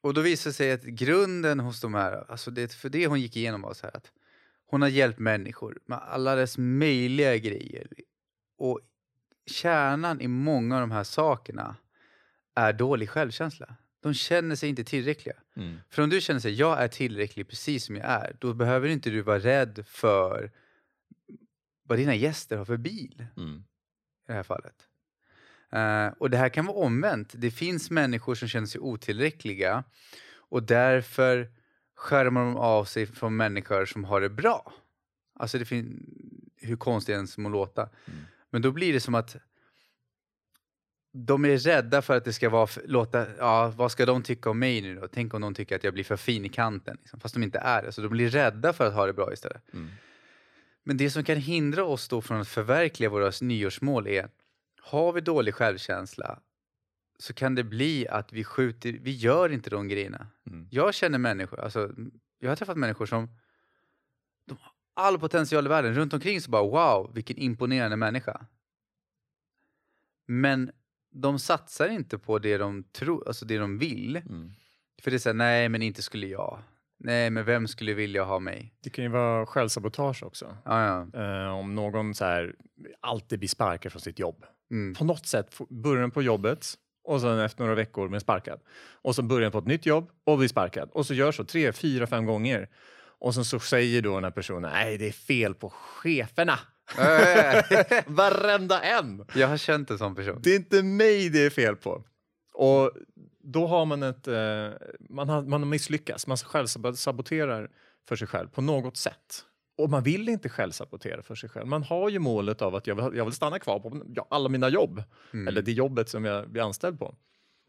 och 0.00 0.14
då 0.14 0.20
visade 0.20 0.50
det 0.50 0.54
sig 0.54 0.72
att 0.72 0.82
grunden 0.82 1.60
hos 1.60 1.80
de 1.80 1.94
här, 1.94 2.30
alltså 2.30 2.50
det, 2.50 2.72
för 2.72 2.88
det 2.88 3.06
hon 3.06 3.20
gick 3.20 3.36
igenom 3.36 3.62
var 3.62 3.74
så 3.74 3.86
här 3.86 3.96
att 3.96 4.12
hon 4.66 4.82
har 4.82 4.88
hjälpt 4.88 5.18
människor 5.18 5.78
med 5.86 5.98
alla 5.98 6.34
dess 6.34 6.58
möjliga 6.58 7.36
grejer. 7.36 7.88
Och 8.58 8.80
kärnan 9.46 10.20
i 10.20 10.28
många 10.28 10.74
av 10.74 10.80
de 10.80 10.90
här 10.90 11.04
sakerna 11.04 11.76
är 12.54 12.72
dålig 12.72 13.10
självkänsla. 13.10 13.76
De 14.00 14.14
känner 14.14 14.56
sig 14.56 14.68
inte 14.68 14.84
tillräckliga. 14.84 15.36
Mm. 15.56 15.78
För 15.90 16.02
om 16.02 16.10
du 16.10 16.20
känner 16.20 16.40
sig 16.40 16.52
jag 16.54 16.82
är 16.82 16.88
tillräcklig 16.88 17.48
precis 17.48 17.84
som 17.84 17.96
jag 17.96 18.04
är, 18.06 18.36
då 18.40 18.54
behöver 18.54 18.88
inte 18.88 19.10
du 19.10 19.22
vara 19.22 19.38
rädd 19.38 19.84
för 19.88 20.50
vad 21.82 21.98
dina 21.98 22.14
gäster 22.14 22.56
har 22.56 22.64
för 22.64 22.76
bil 22.76 23.26
Mm. 23.36 23.56
i 23.56 24.26
det 24.26 24.32
här 24.32 24.42
fallet. 24.42 24.88
Eh, 25.72 26.06
och 26.18 26.30
det 26.30 26.36
här 26.36 26.48
kan 26.48 26.66
vara 26.66 26.76
omvänt. 26.76 27.32
Det 27.36 27.50
finns 27.50 27.90
människor 27.90 28.34
som 28.34 28.48
känner 28.48 28.66
sig 28.66 28.80
otillräckliga 28.80 29.84
och 30.34 30.62
därför 30.62 31.50
skärmar 31.94 32.44
de 32.44 32.56
av 32.56 32.84
sig 32.84 33.06
från 33.06 33.36
människor 33.36 33.84
som 33.84 34.04
har 34.04 34.20
det 34.20 34.28
bra. 34.30 34.72
Alltså 35.38 35.58
det 35.58 35.64
finns, 35.64 36.02
hur 36.56 36.76
konstigt 36.76 37.14
det 37.14 37.20
än 37.20 37.42
må 37.42 37.48
låta. 37.48 37.82
Mm. 37.82 38.20
Men 38.50 38.62
då 38.62 38.72
blir 38.72 38.92
det 38.92 39.00
som 39.00 39.14
att 39.14 39.36
de 41.24 41.44
är 41.44 41.58
rädda 41.58 42.02
för 42.02 42.16
att 42.16 42.24
det 42.24 42.32
ska 42.32 42.50
vara, 42.50 42.68
låta, 42.84 43.26
ja 43.38 43.72
vad 43.76 43.92
ska 43.92 44.06
de 44.06 44.22
tycka 44.22 44.50
om 44.50 44.58
mig 44.58 44.80
nu 44.80 44.94
då? 44.94 45.08
Tänk 45.08 45.34
om 45.34 45.40
de 45.40 45.54
tycker 45.54 45.76
att 45.76 45.84
jag 45.84 45.94
blir 45.94 46.04
för 46.04 46.16
fin 46.16 46.44
i 46.44 46.48
kanten. 46.48 46.96
Liksom, 47.00 47.20
fast 47.20 47.34
de 47.34 47.42
inte 47.42 47.58
är 47.58 47.82
det. 47.82 47.92
Så 47.92 48.00
de 48.02 48.08
blir 48.08 48.28
rädda 48.28 48.72
för 48.72 48.86
att 48.86 48.94
ha 48.94 49.06
det 49.06 49.12
bra 49.12 49.32
istället. 49.32 49.74
Mm. 49.74 49.88
Men 50.84 50.96
det 50.96 51.10
som 51.10 51.24
kan 51.24 51.36
hindra 51.36 51.84
oss 51.84 52.08
då 52.08 52.22
från 52.22 52.40
att 52.40 52.48
förverkliga 52.48 53.10
våra 53.10 53.32
nyårsmål 53.40 54.06
är, 54.06 54.28
har 54.80 55.12
vi 55.12 55.20
dålig 55.20 55.54
självkänsla 55.54 56.40
så 57.18 57.34
kan 57.34 57.54
det 57.54 57.64
bli 57.64 58.08
att 58.08 58.32
vi 58.32 58.44
skjuter, 58.44 58.92
vi 58.92 59.10
gör 59.10 59.52
inte 59.52 59.70
de 59.70 59.88
grejerna. 59.88 60.26
Mm. 60.46 60.68
Jag 60.70 60.94
känner 60.94 61.18
människor, 61.18 61.60
alltså 61.60 61.90
jag 62.38 62.48
har 62.48 62.56
träffat 62.56 62.76
människor 62.76 63.06
som 63.06 63.28
de 64.46 64.58
har 64.60 64.72
all 65.04 65.18
potential 65.18 65.66
i 65.66 65.68
världen. 65.68 65.94
Runt 65.94 66.14
omkring 66.14 66.40
så 66.40 66.50
bara 66.50 66.62
wow, 66.62 67.10
vilken 67.14 67.36
imponerande 67.36 67.96
människa. 67.96 68.46
Men 70.26 70.72
de 71.20 71.38
satsar 71.38 71.88
inte 71.88 72.18
på 72.18 72.38
det 72.38 72.58
de 72.58 72.84
tror, 72.84 73.28
alltså 73.28 73.44
det 73.44 73.58
de 73.58 73.78
vill. 73.78 74.16
Mm. 74.16 74.52
För 75.02 75.10
det 75.10 75.16
är 75.16 75.18
såhär, 75.18 75.34
nej 75.34 75.68
men 75.68 75.82
inte 75.82 76.02
skulle 76.02 76.26
jag. 76.26 76.58
Nej 76.98 77.30
men 77.30 77.44
vem 77.44 77.68
skulle 77.68 77.94
vilja 77.94 78.24
ha 78.24 78.38
mig? 78.38 78.74
Det 78.82 78.90
kan 78.90 79.04
ju 79.04 79.10
vara 79.10 79.46
självsabotage 79.46 80.22
också. 80.22 80.56
Ja, 80.64 81.06
ja. 81.12 81.22
Eh, 81.22 81.58
om 81.58 81.74
någon 81.74 82.14
så 82.14 82.24
här, 82.24 82.54
alltid 83.00 83.38
blir 83.38 83.48
sparkad 83.48 83.92
från 83.92 84.00
sitt 84.00 84.18
jobb. 84.18 84.44
Mm. 84.70 84.94
På 84.94 85.04
något 85.04 85.26
sätt, 85.26 85.58
början 85.68 86.10
på 86.10 86.22
jobbet 86.22 86.66
och 87.04 87.20
sen 87.20 87.38
efter 87.38 87.62
några 87.62 87.74
veckor 87.74 88.08
med 88.08 88.22
sparkad. 88.22 88.60
Och 89.02 89.14
så 89.14 89.22
början 89.22 89.52
på 89.52 89.58
ett 89.58 89.66
nytt 89.66 89.86
jobb 89.86 90.10
och 90.24 90.38
blir 90.38 90.48
sparkad. 90.48 90.90
Och 90.92 91.06
så 91.06 91.14
gör 91.14 91.32
så 91.32 91.44
tre, 91.44 91.72
fyra, 91.72 92.06
fem 92.06 92.26
gånger. 92.26 92.68
Och 93.18 93.34
sen 93.34 93.44
så 93.44 93.60
säger 93.60 94.02
då 94.02 94.14
den 94.14 94.24
här 94.24 94.30
personen, 94.30 94.70
nej 94.72 94.98
det 94.98 95.08
är 95.08 95.12
fel 95.12 95.54
på 95.54 95.70
cheferna. 95.70 96.58
Varenda 98.06 98.82
en! 98.82 99.24
Jag 99.34 99.48
har 99.48 99.56
känt 99.56 99.90
en 99.90 99.98
sån 99.98 100.14
person. 100.14 100.40
Det 100.42 100.50
är 100.50 100.56
inte 100.56 100.82
mig 100.82 101.28
det 101.28 101.46
är 101.46 101.50
fel 101.50 101.76
på. 101.76 102.04
Och 102.54 102.92
då 103.40 103.66
har 103.66 103.84
man 103.84 104.02
ett, 104.02 104.28
eh, 104.28 104.70
man 105.10 105.28
har, 105.28 105.42
man 105.42 105.62
har 105.62 105.68
misslyckats. 105.68 106.26
Man 106.26 106.36
självsaboterar 106.36 107.70
för 108.08 108.16
sig 108.16 108.28
själv 108.28 108.48
på 108.48 108.60
något 108.60 108.96
sätt. 108.96 109.44
Och 109.78 109.90
man 109.90 110.02
vill 110.02 110.28
inte 110.28 110.48
självsabotera 110.48 111.22
för 111.22 111.34
sig 111.34 111.48
själv. 111.48 111.66
Man 111.66 111.82
har 111.82 112.08
ju 112.08 112.18
målet 112.18 112.62
av 112.62 112.74
att 112.74 112.86
jag 112.86 112.94
vill, 112.94 113.18
jag 113.18 113.24
vill 113.24 113.34
stanna 113.34 113.58
kvar 113.58 113.80
på 113.80 114.00
alla 114.30 114.48
mina 114.48 114.68
jobb. 114.68 115.02
Mm. 115.32 115.48
Eller 115.48 115.62
det 115.62 115.72
jobbet 115.72 116.08
som 116.08 116.24
jag 116.24 116.50
blir 116.50 116.62
anställd 116.62 116.98
på. 116.98 117.14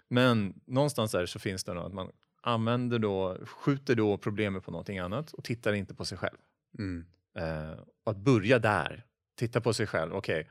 Men 0.10 0.54
någonstans 0.66 1.12
där 1.12 1.26
så 1.26 1.40
finns 1.40 1.64
det 1.64 1.74
nog 1.74 1.84
att 1.84 1.94
man 1.94 2.12
använder 2.42 3.00
då, 3.00 3.38
skjuter 3.46 3.96
då 3.96 4.18
problemet 4.18 4.64
på 4.64 4.72
någonting 4.72 5.00
annat 5.00 5.34
och 5.34 5.44
tittar 5.44 5.74
inte 5.74 5.96
på 5.96 6.06
sig 6.06 6.18
själv. 6.18 6.38
Mm. 6.80 7.06
Eh, 7.38 7.80
och 8.04 8.12
att 8.12 8.18
börja 8.18 8.60
där, 8.60 9.06
titta 9.38 9.62
på 9.62 9.74
sig 9.74 9.88
själv. 9.88 10.14
Okej, 10.14 10.50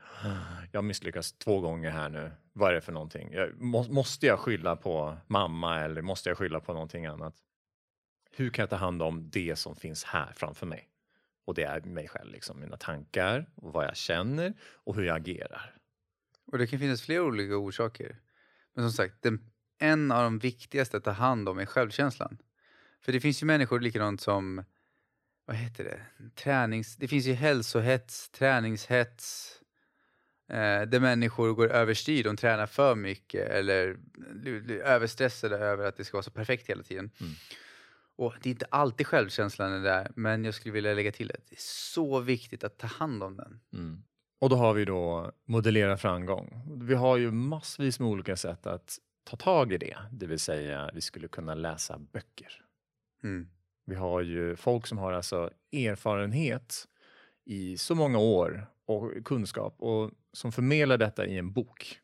jag 0.71 0.77
har 0.77 0.83
misslyckats 0.83 1.33
två 1.33 1.59
gånger 1.59 1.91
här 1.91 2.09
nu. 2.09 2.31
Vad 2.53 2.69
är 2.69 2.73
det 2.73 2.81
för 2.81 2.91
någonting? 2.91 3.33
Jag, 3.33 3.61
må, 3.61 3.83
måste 3.83 4.25
jag 4.25 4.39
skylla 4.39 4.75
på 4.75 5.17
mamma 5.27 5.79
eller 5.79 6.01
måste 6.01 6.29
jag 6.29 6.37
skylla 6.37 6.59
på 6.59 6.73
någonting 6.73 7.05
annat? 7.05 7.35
Hur 8.31 8.49
kan 8.49 8.63
jag 8.63 8.69
ta 8.69 8.75
hand 8.75 9.01
om 9.01 9.29
det 9.29 9.55
som 9.55 9.75
finns 9.75 10.03
här 10.03 10.31
framför 10.35 10.65
mig? 10.65 10.89
Och 11.45 11.53
det 11.53 11.63
är 11.63 11.81
mig 11.81 12.07
själv, 12.07 12.31
liksom, 12.31 12.59
mina 12.59 12.77
tankar 12.77 13.49
och 13.55 13.73
vad 13.73 13.85
jag 13.85 13.95
känner 13.95 14.53
och 14.61 14.95
hur 14.95 15.03
jag 15.03 15.17
agerar. 15.17 15.75
Och 16.51 16.57
det 16.57 16.67
kan 16.67 16.79
finnas 16.79 17.01
flera 17.01 17.23
olika 17.23 17.55
orsaker. 17.55 18.19
Men 18.73 18.85
som 18.85 18.91
sagt, 18.91 19.21
den, 19.21 19.49
en 19.77 20.11
av 20.11 20.23
de 20.23 20.39
viktigaste 20.39 20.97
att 20.97 21.03
ta 21.03 21.11
hand 21.11 21.49
om 21.49 21.59
är 21.59 21.65
självkänslan. 21.65 22.37
För 23.01 23.11
det 23.11 23.19
finns 23.19 23.41
ju 23.43 23.45
människor 23.45 23.79
likadant 23.79 24.21
som, 24.21 24.63
vad 25.47 25.55
heter 25.55 25.83
det, 25.83 25.99
tränings... 26.35 26.95
Det 26.95 27.07
finns 27.07 27.25
ju 27.25 27.33
hälsohets, 27.33 28.29
träningshets, 28.29 29.53
eh, 30.49 30.81
där 30.81 30.99
människor 30.99 31.53
går 31.53 31.71
överstyr, 31.71 32.23
de 32.23 32.37
tränar 32.37 32.65
för 32.65 32.95
mycket 32.95 33.49
eller 33.49 33.97
blir 34.33 34.79
överstressade 34.81 35.57
över 35.57 35.85
att 35.85 35.97
det 35.97 36.05
ska 36.05 36.17
vara 36.17 36.23
så 36.23 36.31
perfekt 36.31 36.69
hela 36.69 36.83
tiden. 36.83 37.11
Mm. 37.19 37.33
Och 38.15 38.33
Det 38.41 38.49
är 38.49 38.51
inte 38.51 38.67
alltid 38.69 39.07
självkänslan 39.07 39.71
är 39.71 39.79
där, 39.79 40.11
men 40.15 40.45
jag 40.45 40.53
skulle 40.53 40.73
vilja 40.73 40.93
lägga 40.93 41.11
till 41.11 41.31
att 41.31 41.45
det 41.49 41.55
är 41.55 41.61
så 41.93 42.19
viktigt 42.19 42.63
att 42.63 42.77
ta 42.77 42.87
hand 42.87 43.23
om 43.23 43.37
den. 43.37 43.59
Mm. 43.73 44.03
Och 44.39 44.49
då 44.49 44.55
har 44.55 44.73
vi 44.73 44.85
då 44.85 45.31
modellera 45.45 45.97
framgång. 45.97 46.61
Vi 46.81 46.95
har 46.95 47.17
ju 47.17 47.31
massvis 47.31 47.99
med 47.99 48.09
olika 48.09 48.35
sätt 48.35 48.67
att 48.67 48.97
ta 49.23 49.37
tag 49.37 49.73
i 49.73 49.77
det, 49.77 49.97
det 50.11 50.25
vill 50.25 50.39
säga 50.39 50.91
vi 50.93 51.01
skulle 51.01 51.27
kunna 51.27 51.55
läsa 51.55 51.97
böcker. 51.97 52.63
Mm. 53.23 53.49
Vi 53.87 53.95
har 53.95 54.21
ju 54.21 54.55
folk 54.55 54.87
som 54.87 54.97
har 54.97 55.13
alltså 55.13 55.49
erfarenhet 55.71 56.87
i 57.45 57.77
så 57.77 57.95
många 57.95 58.19
år 58.19 58.67
och 58.85 59.25
kunskap 59.25 59.75
och 59.79 60.11
som 60.33 60.51
förmedlar 60.51 60.97
detta 60.97 61.25
i 61.25 61.37
en 61.37 61.53
bok. 61.53 61.99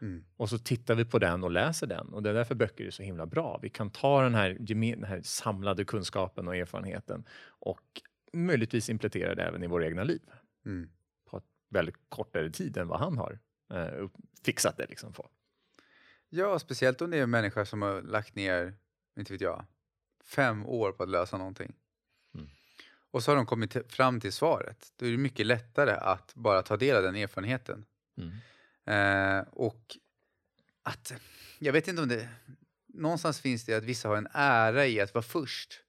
Mm. 0.00 0.24
Och 0.36 0.50
så 0.50 0.58
tittar 0.58 0.94
vi 0.94 1.04
på 1.04 1.18
den 1.18 1.44
och 1.44 1.50
läser 1.50 1.86
den 1.86 2.08
och 2.08 2.22
det 2.22 2.30
är 2.30 2.34
därför 2.34 2.54
böcker 2.54 2.84
är 2.84 2.90
så 2.90 3.02
himla 3.02 3.26
bra. 3.26 3.58
Vi 3.62 3.68
kan 3.68 3.90
ta 3.90 4.22
den 4.22 4.34
här, 4.34 4.56
den 4.60 5.04
här 5.04 5.20
samlade 5.22 5.84
kunskapen 5.84 6.48
och 6.48 6.56
erfarenheten 6.56 7.24
och 7.48 8.02
möjligtvis 8.32 8.90
implementera 8.90 9.34
det 9.34 9.42
även 9.42 9.62
i 9.62 9.66
våra 9.66 9.86
egna 9.86 10.04
liv 10.04 10.22
Mm. 10.66 10.90
på 11.30 11.40
väldigt 11.70 11.96
kortare 12.08 12.50
tid 12.50 12.76
än 12.76 12.88
vad 12.88 13.00
han 13.00 13.18
har 13.18 13.38
eh, 13.72 14.08
fixat 14.44 14.76
det 14.76 14.86
liksom 14.86 15.12
på. 15.12 15.30
Ja, 16.28 16.58
speciellt 16.58 17.02
om 17.02 17.10
det 17.10 17.18
är 17.18 17.22
en 17.22 17.30
människa 17.30 17.64
som 17.64 17.82
har 17.82 18.02
lagt 18.02 18.34
ner, 18.34 18.74
inte 19.18 19.32
vet 19.32 19.40
jag, 19.40 19.64
fem 20.26 20.66
år 20.66 20.92
på 20.92 21.02
att 21.02 21.08
lösa 21.08 21.38
någonting. 21.38 21.74
Mm. 22.34 22.48
Och 23.10 23.22
så 23.22 23.30
har 23.30 23.36
de 23.36 23.46
kommit 23.46 23.92
fram 23.92 24.20
till 24.20 24.32
svaret. 24.32 24.92
Då 24.96 25.06
är 25.06 25.10
det 25.10 25.16
mycket 25.16 25.46
lättare 25.46 25.92
att 25.92 26.34
bara 26.34 26.62
ta 26.62 26.76
del 26.76 26.96
av 26.96 27.02
den 27.02 27.16
erfarenheten. 27.16 27.84
Mm. 28.16 28.38
Eh, 28.86 29.44
och 29.50 29.96
att, 30.82 31.12
jag 31.58 31.72
vet 31.72 31.88
inte 31.88 32.02
om 32.02 32.08
det, 32.08 32.28
någonstans 32.86 33.40
finns 33.40 33.64
det 33.64 33.74
att 33.74 33.84
vissa 33.84 34.08
har 34.08 34.16
en 34.16 34.28
ära 34.32 34.86
i 34.86 35.00
att 35.00 35.14
vara 35.14 35.22
först. 35.22 35.82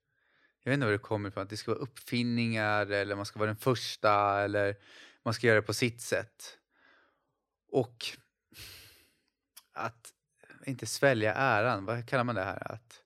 Jag 0.63 0.69
vet 0.69 0.73
inte 0.73 0.85
var 0.85 0.91
det 0.91 0.97
kommer 0.97 1.29
ifrån, 1.29 1.43
att 1.43 1.49
det 1.49 1.57
ska 1.57 1.71
vara 1.71 1.81
uppfinningar 1.81 2.91
eller 2.91 3.15
man 3.15 3.25
ska 3.25 3.39
vara 3.39 3.47
den 3.47 3.57
första 3.57 4.41
eller 4.43 4.75
man 5.23 5.33
ska 5.33 5.47
göra 5.47 5.55
det 5.55 5.67
på 5.67 5.73
sitt 5.73 6.01
sätt. 6.01 6.57
Och 7.71 8.05
att 9.73 10.13
inte 10.65 10.85
svälja 10.85 11.33
äran, 11.33 11.85
vad 11.85 12.09
kallar 12.09 12.23
man 12.23 12.35
det 12.35 12.43
här? 12.43 12.71
Att 12.71 13.03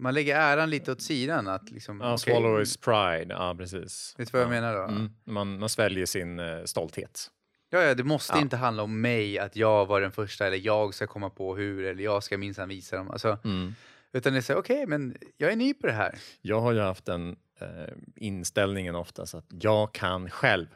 man 0.00 0.14
lägger 0.14 0.36
äran 0.36 0.70
lite 0.70 0.92
åt 0.92 1.02
sidan. 1.02 1.48
Att 1.48 1.70
liksom, 1.70 2.00
Ja, 2.00 2.06
okej, 2.14 2.18
swallow 2.18 2.62
is 2.62 2.76
pride, 2.76 3.26
ja 3.34 3.54
precis. 3.58 4.14
Vet 4.18 4.32
du 4.32 4.38
vad 4.38 4.42
jag 4.42 4.46
ja. 4.56 4.60
menar 4.60 4.74
då? 4.74 4.82
Mm. 4.82 5.10
Man, 5.24 5.58
man 5.58 5.68
sväljer 5.68 6.06
sin 6.06 6.38
eh, 6.38 6.64
stolthet. 6.64 7.30
Ja, 7.70 7.82
ja, 7.82 7.94
det 7.94 8.04
måste 8.04 8.32
Ja. 8.36 8.40
inte 8.40 8.56
handla 8.56 8.82
om 8.82 9.00
mig, 9.00 9.38
att 9.38 9.56
jag 9.56 9.86
var 9.86 10.00
den 10.00 10.12
första 10.12 10.46
eller 10.46 10.56
jag 10.56 10.94
ska 10.94 11.06
komma 11.06 11.30
på 11.30 11.56
hur 11.56 11.84
eller 11.84 12.04
jag 12.04 12.22
ska 12.22 12.38
minsann 12.38 12.68
visa 12.68 12.96
dem. 12.96 13.10
Alltså, 13.10 13.38
Mm. 13.44 13.74
utan 14.12 14.32
det 14.32 14.38
är 14.38 14.40
så, 14.42 14.54
okej, 14.54 14.86
men 14.86 15.16
jag 15.36 15.52
är 15.52 15.56
ny 15.56 15.74
på 15.74 15.86
det 15.86 15.92
här. 15.92 16.18
Jag 16.42 16.60
har 16.60 16.72
ju 16.72 16.80
haft 16.80 17.04
den 17.04 17.36
eh, 17.60 17.68
inställningen 18.16 18.94
oftast 18.94 19.34
att 19.34 19.46
jag 19.62 19.92
kan 19.94 20.30
själv. 20.30 20.66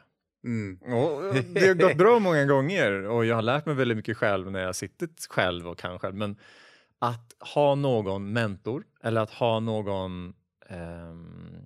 Mm. 0.43 0.79
Och 0.93 1.35
det 1.35 1.67
har 1.67 1.73
gått 1.73 1.97
bra 1.97 2.19
många 2.19 2.45
gånger 2.45 2.91
och 2.91 3.25
jag 3.25 3.35
har 3.35 3.41
lärt 3.41 3.65
mig 3.65 3.75
väldigt 3.75 3.97
mycket 3.97 4.17
själv 4.17 4.51
när 4.51 4.59
jag 4.59 4.75
suttit 4.75 5.27
själv 5.29 5.67
och 5.67 5.77
kan 5.77 5.99
själv. 5.99 6.15
Men 6.15 6.35
att 6.99 7.35
ha 7.39 7.75
någon 7.75 8.33
mentor 8.33 8.83
eller 9.01 9.21
att 9.21 9.29
ha 9.31 9.59
någon, 9.59 10.33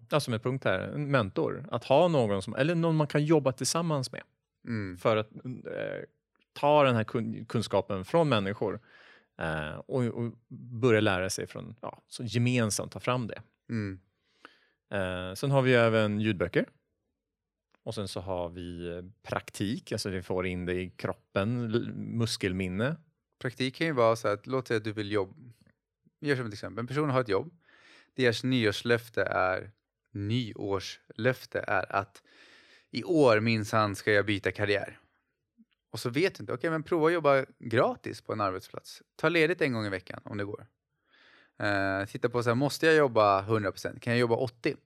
ja, 0.09 0.19
som 0.19 0.33
är 0.33 0.39
punkt 0.39 0.63
här, 0.65 0.79
en 0.79 1.11
mentor. 1.11 1.65
Att 1.71 1.83
ha 1.83 2.07
någon 2.07 2.41
som, 2.41 2.55
eller 2.55 2.75
någon 2.75 2.95
man 2.95 3.07
kan 3.07 3.25
jobba 3.25 3.51
tillsammans 3.51 4.11
med 4.11 4.21
Mm. 4.67 4.97
för 4.97 5.17
att 5.17 5.35
eh, 5.45 6.03
ta 6.53 6.83
den 6.83 6.95
här 6.95 7.03
kun, 7.03 7.45
kunskapen 7.45 8.05
från 8.05 8.29
människor 8.29 8.79
eh, 9.39 9.75
och, 9.75 10.03
och 10.03 10.33
börja 10.81 11.01
lära 11.01 11.29
sig 11.29 11.47
från, 11.47 11.75
ja, 11.81 12.01
så 12.07 12.23
gemensamt 12.23 12.91
ta 12.91 12.99
fram 12.99 13.27
det. 13.27 13.41
Mm. 13.69 13.99
Eh, 14.93 15.33
sen 15.33 15.51
har 15.51 15.61
vi 15.61 15.73
även 15.73 16.19
ljudböcker. 16.19 16.65
Och 17.83 17.95
sen 17.95 18.07
så 18.07 18.19
har 18.19 18.49
vi 18.49 18.87
eh, 18.89 19.03
praktik, 19.23 19.91
alltså 19.91 20.09
vi 20.09 20.21
får 20.21 20.47
in 20.47 20.65
det 20.65 20.73
i 20.73 20.89
kroppen, 20.89 21.67
muskelminne. 21.95 22.95
Praktik 23.43 23.75
kan 23.75 23.87
ju 23.87 23.93
vara 23.93 24.15
så 24.15 24.27
att, 24.27 24.47
låt 24.47 24.67
säga 24.67 24.77
att 24.77 24.83
du 24.83 24.91
vill 24.91 25.11
jobba. 25.11 25.33
Gör 26.19 26.35
som 26.35 26.45
ett 26.45 26.53
exempel, 26.53 26.79
en 26.79 26.87
person 26.87 27.09
har 27.09 27.21
ett 27.21 27.29
jobb. 27.29 27.53
Deras 28.15 28.43
nyårslöfte 28.43 29.23
är, 29.23 29.71
nyårslöfte 30.11 31.63
är 31.67 31.95
att 31.95 32.23
i 32.91 33.03
år 33.03 33.39
minsann 33.39 33.95
ska 33.95 34.11
jag 34.11 34.25
byta 34.25 34.51
karriär. 34.51 34.99
Och 35.91 35.99
så 35.99 36.09
vet 36.09 36.35
du 36.35 36.43
inte, 36.43 36.53
okej 36.53 36.69
men 36.69 36.83
prova 36.83 37.07
att 37.07 37.13
jobba 37.13 37.45
gratis 37.59 38.21
på 38.21 38.33
en 38.33 38.41
arbetsplats. 38.41 39.01
Ta 39.15 39.29
ledigt 39.29 39.61
en 39.61 39.73
gång 39.73 39.85
i 39.85 39.89
veckan 39.89 40.21
om 40.23 40.37
det 40.37 40.45
går. 40.45 40.67
Eh, 41.59 42.05
titta 42.05 42.29
på 42.29 42.43
så 42.43 42.49
här, 42.49 42.55
måste 42.55 42.85
jag 42.85 42.95
jobba 42.95 43.41
100%? 43.41 43.99
Kan 43.99 44.13
jag 44.13 44.19
jobba 44.19 44.35
80%? 44.35 44.77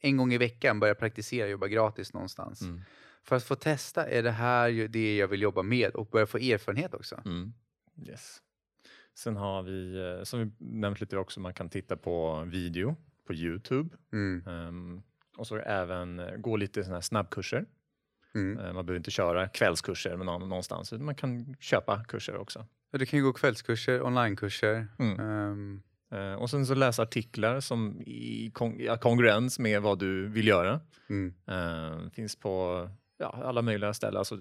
En 0.00 0.16
gång 0.16 0.32
i 0.32 0.38
veckan 0.38 0.80
börja 0.80 0.94
praktisera, 0.94 1.48
jobba 1.48 1.66
gratis 1.66 2.12
någonstans. 2.12 2.60
Mm. 2.60 2.82
För 3.24 3.36
att 3.36 3.44
få 3.44 3.54
testa, 3.54 4.08
är 4.08 4.22
det 4.22 4.30
här 4.30 4.88
det 4.88 5.16
jag 5.16 5.28
vill 5.28 5.42
jobba 5.42 5.62
med? 5.62 5.94
Och 5.94 6.06
börja 6.06 6.26
få 6.26 6.38
erfarenhet 6.38 6.94
också. 6.94 7.22
Mm. 7.24 7.52
Yes. 8.08 8.38
Sen 9.14 9.36
har 9.36 9.62
vi, 9.62 9.96
eh, 10.18 10.24
som 10.24 10.40
vi 10.40 10.50
nämnt 10.58 11.00
lite 11.00 11.16
också, 11.18 11.40
man 11.40 11.54
kan 11.54 11.68
titta 11.70 11.96
på 11.96 12.44
video 12.46 12.96
på 13.26 13.34
Youtube. 13.34 13.96
Mm. 14.12 14.46
Ehm, 14.46 15.02
och 15.36 15.46
så 15.46 15.56
även 15.56 16.18
eh, 16.18 16.36
gå 16.36 16.56
lite 16.56 16.84
såna 16.84 16.96
här 16.96 17.00
snabbkurser. 17.00 17.64
Mm. 18.34 18.58
Eh, 18.58 18.64
man 18.64 18.86
behöver 18.86 18.96
inte 18.96 19.10
köra 19.10 19.48
kvällskurser 19.48 20.16
med 20.16 20.26
någon, 20.26 20.48
någonstans, 20.48 20.92
utan 20.92 21.04
man 21.06 21.14
kan 21.14 21.54
köpa 21.60 22.04
kurser 22.04 22.36
också. 22.36 22.66
Ja, 22.90 22.98
du 22.98 23.06
kan 23.06 23.18
ju 23.18 23.24
gå 23.24 23.32
kvällskurser, 23.32 24.02
onlinekurser. 24.02 24.88
Mm. 24.98 25.20
Ehm, 25.20 25.82
Eh, 26.12 26.34
och 26.34 26.50
sen 26.50 26.66
så 26.66 26.74
läsa 26.74 27.02
artiklar 27.02 27.60
som 27.60 28.00
i 28.00 28.50
kon- 28.54 28.76
ja, 28.80 28.96
kongruens 28.96 29.58
med 29.58 29.82
vad 29.82 29.98
du 29.98 30.28
vill 30.28 30.46
göra. 30.48 30.80
Eh, 31.48 32.10
finns 32.10 32.36
på 32.36 32.88
ja, 33.22 33.42
alla 33.44 33.62
möjliga 33.62 33.94
ställen. 33.94 34.18
Alltså, 34.18 34.38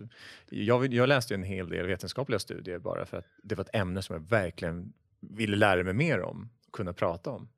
jag, 0.49 0.93
jag 0.93 1.09
läste 1.09 1.33
en 1.33 1.43
hel 1.43 1.69
del 1.69 1.87
vetenskapliga 1.87 2.39
studier 2.39 2.79
bara 2.79 3.05
för 3.05 3.17
att 3.17 3.25
det 3.43 3.55
var 3.55 3.63
ett 3.63 3.75
ämne 3.75 4.01
som 4.01 4.13
jag 4.13 4.29
verkligen 4.29 4.93
ville 5.19 5.55
lära 5.57 5.83
mig 5.83 5.93
mer 5.93 6.21
om, 6.21 6.49
kunna 6.73 6.93
prata 6.93 7.29
om. 7.29 7.49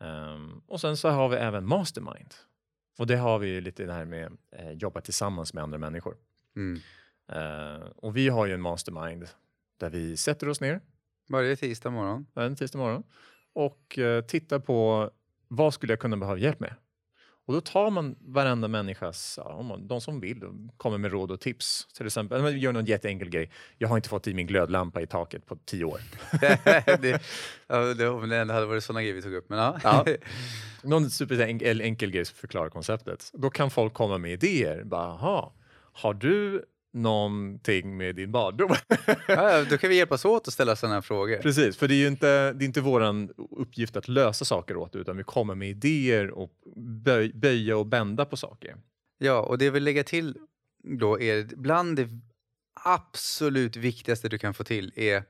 Ehm, 0.00 0.62
och 0.66 0.80
sen 0.80 0.96
så 0.96 1.08
har 1.08 1.28
vi 1.28 1.36
även 1.36 1.66
mastermind. 1.66 2.34
Och 2.98 3.06
det 3.06 3.16
har 3.16 3.38
vi 3.38 3.48
ju 3.48 3.60
lite 3.60 3.84
det 3.84 3.92
här 3.92 4.04
med 4.04 4.32
eh, 4.52 4.70
jobba 4.72 5.00
tillsammans 5.00 5.54
med 5.54 5.62
andra 5.62 5.78
människor. 5.78 6.16
Mm. 6.56 6.80
Eh, 7.28 7.86
och 7.96 8.16
vi 8.16 8.28
har 8.28 8.46
ju 8.46 8.54
en 8.54 8.60
mastermind 8.60 9.28
där 9.80 9.90
vi 9.90 10.16
sätter 10.16 10.48
oss 10.48 10.60
ner 10.60 10.80
Varje 11.28 11.56
tisdag 11.56 11.90
morgon. 11.90 12.26
en 12.34 12.56
tisdag 12.56 12.78
morgon 12.78 13.02
och 13.52 13.98
eh, 13.98 14.24
tittar 14.24 14.58
på 14.58 15.10
vad 15.48 15.74
skulle 15.74 15.92
jag 15.92 16.00
kunna 16.00 16.16
behöva 16.16 16.38
hjälp 16.38 16.60
med? 16.60 16.74
Och 17.46 17.54
då 17.54 17.60
tar 17.60 17.90
man 17.90 18.16
varenda 18.20 18.68
människas, 18.68 19.38
ja, 19.44 19.78
de 19.78 20.00
som 20.00 20.20
vill, 20.20 20.42
kommer 20.76 20.98
med 20.98 21.12
råd 21.12 21.30
och 21.30 21.40
tips. 21.40 21.86
Till 21.96 22.06
exempel, 22.06 22.42
vi 22.42 22.50
gör 22.58 22.72
någon 22.72 22.84
jätteenkel 22.84 23.28
grej. 23.28 23.50
Jag 23.78 23.88
har 23.88 23.96
inte 23.96 24.08
fått 24.08 24.26
i 24.26 24.34
min 24.34 24.46
glödlampa 24.46 25.00
i 25.02 25.06
taket 25.06 25.46
på 25.46 25.56
tio 25.64 25.84
år. 25.84 26.00
det, 27.00 27.22
ja, 27.66 27.78
det, 27.94 28.08
om 28.08 28.28
det 28.28 28.36
hade 28.36 28.66
varit 28.66 28.84
sådana 28.84 29.00
grejer 29.02 29.14
vi 29.14 29.22
tog 29.22 29.34
upp. 29.34 29.48
Men 29.48 29.58
ja. 29.58 29.78
Ja. 29.84 30.04
Någon 30.82 31.10
superenkel 31.10 31.80
enkel 31.80 32.10
grej 32.10 32.24
som 32.24 32.36
förklarar 32.36 32.68
konceptet. 32.70 33.30
Då 33.32 33.50
kan 33.50 33.70
folk 33.70 33.94
komma 33.94 34.18
med 34.18 34.32
idéer. 34.32 34.84
Bara, 34.84 35.06
"Aha, 35.06 35.52
har 35.92 36.14
du 36.14 36.64
någonting 36.94 37.96
med 37.96 38.16
din 38.16 38.32
barndom? 38.32 38.74
ja, 39.28 39.64
då 39.64 39.78
kan 39.78 39.90
vi 39.90 39.96
hjälpas 39.96 40.24
åt 40.24 40.48
att 40.48 40.54
ställa 40.54 40.76
sådana 40.76 40.94
här 40.94 41.02
frågor. 41.02 41.36
Precis, 41.36 41.76
för 41.76 41.88
det 41.88 41.94
är 41.94 41.98
ju 41.98 42.06
inte, 42.06 42.52
det 42.52 42.64
är 42.64 42.66
inte 42.66 42.80
vår 42.80 43.28
uppgift 43.60 43.96
att 43.96 44.08
lösa 44.08 44.44
saker 44.44 44.76
åt 44.76 44.96
utan 44.96 45.16
vi 45.16 45.24
kommer 45.24 45.54
med 45.54 45.68
idéer 45.68 46.30
och 46.30 46.50
böj, 46.76 47.32
böja 47.32 47.76
och 47.76 47.86
bända 47.86 48.24
på 48.24 48.36
saker. 48.36 48.76
Ja, 49.18 49.40
och 49.40 49.58
det 49.58 49.64
jag 49.64 49.72
vill 49.72 49.84
lägga 49.84 50.04
till 50.04 50.36
då 50.84 51.20
är 51.20 51.56
bland 51.56 51.96
det 51.96 52.08
absolut 52.84 53.76
viktigaste 53.76 54.28
du 54.28 54.38
kan 54.38 54.54
få 54.54 54.64
till 54.64 54.92
är 54.96 55.24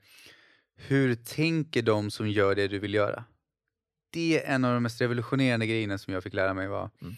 hur 0.77 1.15
tänker 1.15 1.83
de 1.83 2.11
som 2.11 2.29
gör 2.29 2.55
det 2.55 2.69
du 2.69 2.79
vill 2.79 2.95
göra? 2.95 3.25
Det 4.13 4.45
är 4.45 4.55
en 4.55 4.65
av 4.65 4.75
de 4.75 4.83
mest 4.83 5.01
revolutionerande 5.01 5.67
grejerna 5.67 5.99
som 5.99 6.15
jag 6.15 6.23
fick 6.23 6.35
lära 6.35 6.55
mig. 6.55 6.69
Var. 6.69 6.91
Mm. 7.03 7.15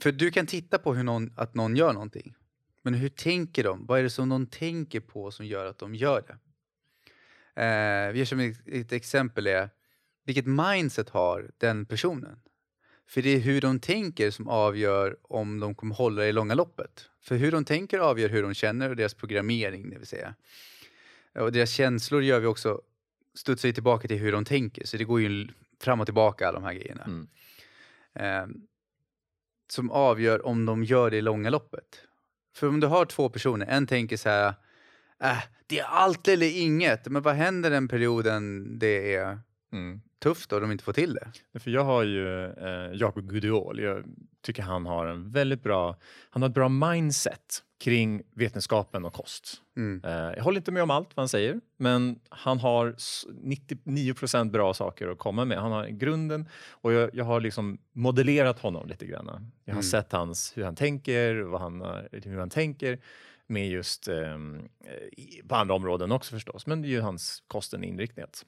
För 0.00 0.12
du 0.12 0.30
kan 0.30 0.46
titta 0.46 0.78
på 0.78 0.94
hur 0.94 1.02
någon, 1.02 1.32
att 1.36 1.54
någon 1.54 1.76
gör 1.76 1.92
någonting. 1.92 2.34
Men 2.82 2.94
hur 2.94 3.08
tänker 3.08 3.64
de? 3.64 3.86
Vad 3.86 3.98
är 3.98 4.02
det 4.02 4.10
som 4.10 4.28
de 4.28 4.46
tänker 4.46 5.00
på 5.00 5.30
som 5.30 5.46
gör 5.46 5.66
att 5.66 5.78
de 5.78 5.94
gör 5.94 6.24
det? 6.26 6.38
Eh, 7.62 8.12
vi 8.12 8.18
gör 8.18 8.24
som 8.24 8.40
ett, 8.40 8.68
ett 8.68 8.92
exempel 8.92 9.46
är, 9.46 9.70
vilket 10.24 10.46
mindset 10.46 11.08
har 11.08 11.50
den 11.58 11.86
personen? 11.86 12.40
För 13.06 13.22
det 13.22 13.30
är 13.30 13.38
hur 13.38 13.60
de 13.60 13.80
tänker 13.80 14.30
som 14.30 14.48
avgör 14.48 15.16
om 15.22 15.60
de 15.60 15.74
kommer 15.74 15.94
hålla 15.94 16.22
det 16.22 16.28
i 16.28 16.32
långa 16.32 16.54
loppet. 16.54 17.10
För 17.22 17.36
hur 17.36 17.52
de 17.52 17.64
tänker 17.64 17.98
avgör 17.98 18.28
hur 18.28 18.42
de 18.42 18.54
känner 18.54 18.90
och 18.90 18.96
deras 18.96 19.14
programmering, 19.14 19.90
det 19.90 19.98
vill 19.98 20.06
säga. 20.06 20.34
Och 21.34 21.52
deras 21.52 21.70
känslor 21.70 22.22
gör 22.22 22.40
vi 22.40 22.46
också, 22.46 22.80
studsar 23.34 23.68
ju 23.68 23.72
tillbaka 23.72 24.08
till 24.08 24.18
hur 24.18 24.32
de 24.32 24.44
tänker, 24.44 24.86
så 24.86 24.96
det 24.96 25.04
går 25.04 25.20
ju 25.20 25.48
fram 25.80 26.00
och 26.00 26.06
tillbaka 26.06 26.48
alla 26.48 26.60
de 26.60 26.64
här 26.64 26.74
grejerna. 26.74 27.04
Mm. 27.04 27.28
Eh, 28.14 28.56
som 29.68 29.90
avgör 29.90 30.46
om 30.46 30.66
de 30.66 30.84
gör 30.84 31.10
det 31.10 31.16
i 31.16 31.22
långa 31.22 31.50
loppet. 31.50 32.04
För 32.54 32.68
om 32.68 32.80
du 32.80 32.86
har 32.86 33.04
två 33.04 33.28
personer, 33.28 33.66
en 33.66 33.86
tänker 33.86 34.16
så 34.16 34.28
här, 34.28 34.54
äh, 35.22 35.38
det 35.66 35.78
är 35.78 35.84
allt 35.84 36.28
eller 36.28 36.60
inget, 36.60 37.06
men 37.06 37.22
vad 37.22 37.34
händer 37.34 37.70
den 37.70 37.88
perioden 37.88 38.78
det 38.78 39.14
är 39.14 39.38
Mm 39.72 40.00
tufft 40.20 40.52
och 40.52 40.60
de 40.60 40.72
inte 40.72 40.84
får 40.84 40.92
till 40.92 41.14
det? 41.14 41.58
För 41.60 41.70
jag 41.70 41.84
har 41.84 42.02
ju 42.02 42.44
eh, 42.44 42.92
Jakob 42.94 43.30
Gudiol. 43.30 43.80
Jag 43.80 44.04
tycker 44.42 44.62
han 44.62 44.86
har 44.86 45.06
en 45.06 45.30
väldigt 45.32 45.62
bra, 45.62 45.96
han 46.30 46.42
har 46.42 46.48
ett 46.48 46.54
bra 46.54 46.68
mindset 46.68 47.62
kring 47.84 48.22
vetenskapen 48.34 49.04
och 49.04 49.12
kost. 49.12 49.62
Mm. 49.76 50.02
Eh, 50.04 50.10
jag 50.36 50.42
håller 50.44 50.58
inte 50.58 50.72
med 50.72 50.82
om 50.82 50.90
allt 50.90 51.16
vad 51.16 51.22
han 51.22 51.28
säger, 51.28 51.60
men 51.76 52.20
han 52.28 52.58
har 52.58 52.94
s- 52.96 53.26
99 53.42 54.44
bra 54.50 54.74
saker 54.74 55.08
att 55.08 55.18
komma 55.18 55.44
med. 55.44 55.58
Han 55.58 55.72
har 55.72 55.86
grunden 55.86 56.48
och 56.70 56.92
jag, 56.92 57.10
jag 57.12 57.24
har 57.24 57.40
liksom 57.40 57.78
modellerat 57.92 58.58
honom 58.58 58.88
lite 58.88 59.06
grann. 59.06 59.26
Jag 59.64 59.74
har 59.74 59.80
Mm. 59.80 59.82
sett 59.82 60.12
hans, 60.12 60.52
hur 60.56 60.64
han 60.64 60.76
tänker, 60.76 61.34
vad 61.40 61.60
han, 61.60 61.80
hur 62.12 62.38
han 62.38 62.50
tänker 62.50 62.98
med 63.46 63.68
just 63.70 64.08
i- 65.12 65.42
på 65.48 65.54
andra 65.54 65.74
områden 65.74 66.12
också 66.12 66.30
förstås, 66.34 66.66
men 66.66 66.82
det 66.82 66.88
är 66.88 66.90
ju 66.90 67.00
hans 67.00 67.42
kosten 67.46 67.84
inriktat. 67.84 68.46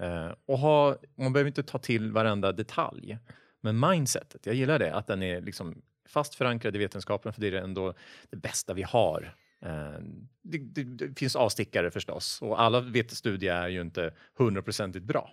Eh, 0.00 0.32
och 0.46 0.58
ha, 0.58 0.96
man 1.14 1.32
behöver 1.32 1.48
inte 1.48 1.62
ta 1.62 1.78
till 1.78 2.12
varenda 2.12 2.52
detalj, 2.52 3.18
men 3.60 3.80
mindsetet, 3.80 4.46
jag 4.46 4.54
gillar 4.54 4.78
det, 4.78 4.94
att 4.94 5.06
den 5.06 5.22
är 5.22 5.40
liksom 5.40 5.82
fast 6.08 6.34
förankrad 6.34 6.76
i 6.76 6.78
vetenskapen, 6.78 7.32
för 7.32 7.40
det 7.40 7.48
är 7.48 7.52
ändå 7.52 7.94
det 8.30 8.36
bästa 8.36 8.74
vi 8.74 8.82
har. 8.82 9.34
Eh, 9.62 9.98
det, 10.42 10.58
det, 10.58 10.82
det 10.84 11.18
finns 11.18 11.36
avstickare 11.36 11.90
förstås, 11.90 12.42
och 12.42 12.60
alla 12.60 12.80
vetestudier 12.80 13.54
är 13.54 13.68
ju 13.68 13.80
inte 13.80 14.14
hundraprocentigt 14.34 15.04
bra. 15.04 15.32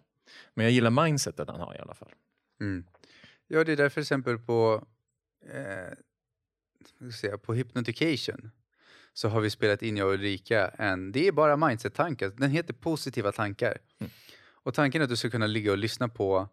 Men 0.53 0.65
jag 0.65 0.71
gillar 0.71 0.89
mindsetet 1.05 1.49
han 1.49 1.59
har 1.59 1.75
i 1.75 1.79
alla 1.79 1.93
fall. 1.93 2.11
Mm. 2.61 2.85
Ja, 3.47 3.63
det 3.63 3.71
är 3.71 3.77
därför 3.77 3.93
till 3.93 4.01
exempel 4.01 4.37
på, 4.37 4.87
eh, 5.49 7.09
säga, 7.11 7.37
på 7.37 7.53
Hypnotication 7.53 8.51
så 9.13 9.29
har 9.29 9.41
vi 9.41 9.49
spelat 9.49 9.81
in, 9.81 9.97
jag 9.97 10.07
och 10.07 10.13
Ulrika, 10.13 10.67
en, 10.67 11.11
det 11.11 11.27
är 11.27 11.31
bara 11.31 11.57
mindset-tankar. 11.57 12.29
Den 12.29 12.51
heter 12.51 12.73
positiva 12.73 13.31
tankar. 13.31 13.77
Mm. 13.99 14.11
Och 14.63 14.73
tanken 14.73 15.01
är 15.01 15.03
att 15.03 15.09
du 15.09 15.17
ska 15.17 15.29
kunna 15.29 15.47
ligga 15.47 15.71
och 15.71 15.77
lyssna 15.77 16.09
på 16.09 16.49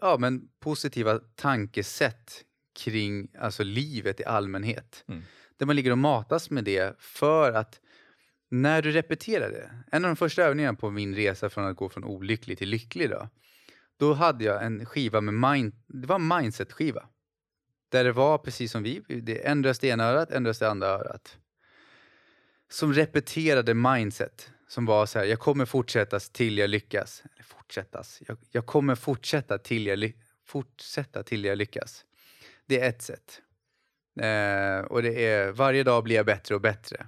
ja, 0.00 0.16
men 0.18 0.48
positiva 0.60 1.20
tankesätt 1.34 2.44
kring 2.78 3.28
alltså 3.38 3.62
livet 3.62 4.20
i 4.20 4.24
allmänhet. 4.24 5.04
Mm. 5.08 5.22
Där 5.56 5.66
man 5.66 5.76
ligger 5.76 5.90
och 5.90 5.98
matas 5.98 6.50
med 6.50 6.64
det 6.64 6.96
för 6.98 7.52
att 7.52 7.80
när 8.48 8.82
du 8.82 8.92
repeterar 8.92 9.50
det, 9.50 9.70
en 9.92 10.04
av 10.04 10.08
de 10.08 10.16
första 10.16 10.42
övningarna 10.42 10.76
på 10.76 10.90
min 10.90 11.14
resa 11.14 11.50
från 11.50 11.64
att 11.64 11.76
gå 11.76 11.88
från 11.88 12.04
olycklig 12.04 12.58
till 12.58 12.68
lycklig 12.68 13.10
då, 13.10 13.28
då 13.96 14.12
hade 14.14 14.44
jag 14.44 14.64
en 14.64 14.86
skiva 14.86 15.20
med 15.20 15.34
mind, 15.34 15.72
det 15.86 16.06
var 16.06 16.16
en 16.16 16.28
mindset-skiva. 16.28 17.08
Där 17.88 18.04
det 18.04 18.12
var 18.12 18.38
precis 18.38 18.72
som 18.72 18.82
vi, 18.82 19.02
det 19.08 19.46
en 19.46 19.64
röst 19.64 19.84
i 19.84 19.88
ena 19.88 20.04
örat, 20.04 20.30
en 20.30 20.46
röst 20.46 20.62
i 20.62 20.64
andra 20.64 20.86
örat. 20.86 21.38
Som 22.68 22.94
repeterade 22.94 23.74
mindset. 23.74 24.50
Som 24.68 24.86
var 24.86 25.06
så 25.06 25.18
här, 25.18 25.26
jag 25.26 25.38
kommer 25.38 25.64
fortsätta 25.64 26.20
till 26.20 26.58
jag 26.58 26.70
lyckas. 26.70 27.22
Eller 27.34 27.44
fortsättas, 27.44 28.22
jag, 28.28 28.38
jag 28.50 28.66
kommer 28.66 28.94
fortsätta 28.94 29.58
till 29.58 29.86
jag, 29.86 30.12
fortsätta 30.44 31.22
till 31.22 31.44
jag 31.44 31.58
lyckas. 31.58 32.04
Det 32.66 32.80
är 32.80 32.88
ett 32.88 33.02
sätt. 33.02 33.42
Eh, 34.20 34.78
och 34.86 35.02
det 35.02 35.26
är, 35.26 35.52
varje 35.52 35.82
dag 35.82 36.04
blir 36.04 36.16
jag 36.16 36.26
bättre 36.26 36.54
och 36.54 36.60
bättre. 36.60 37.06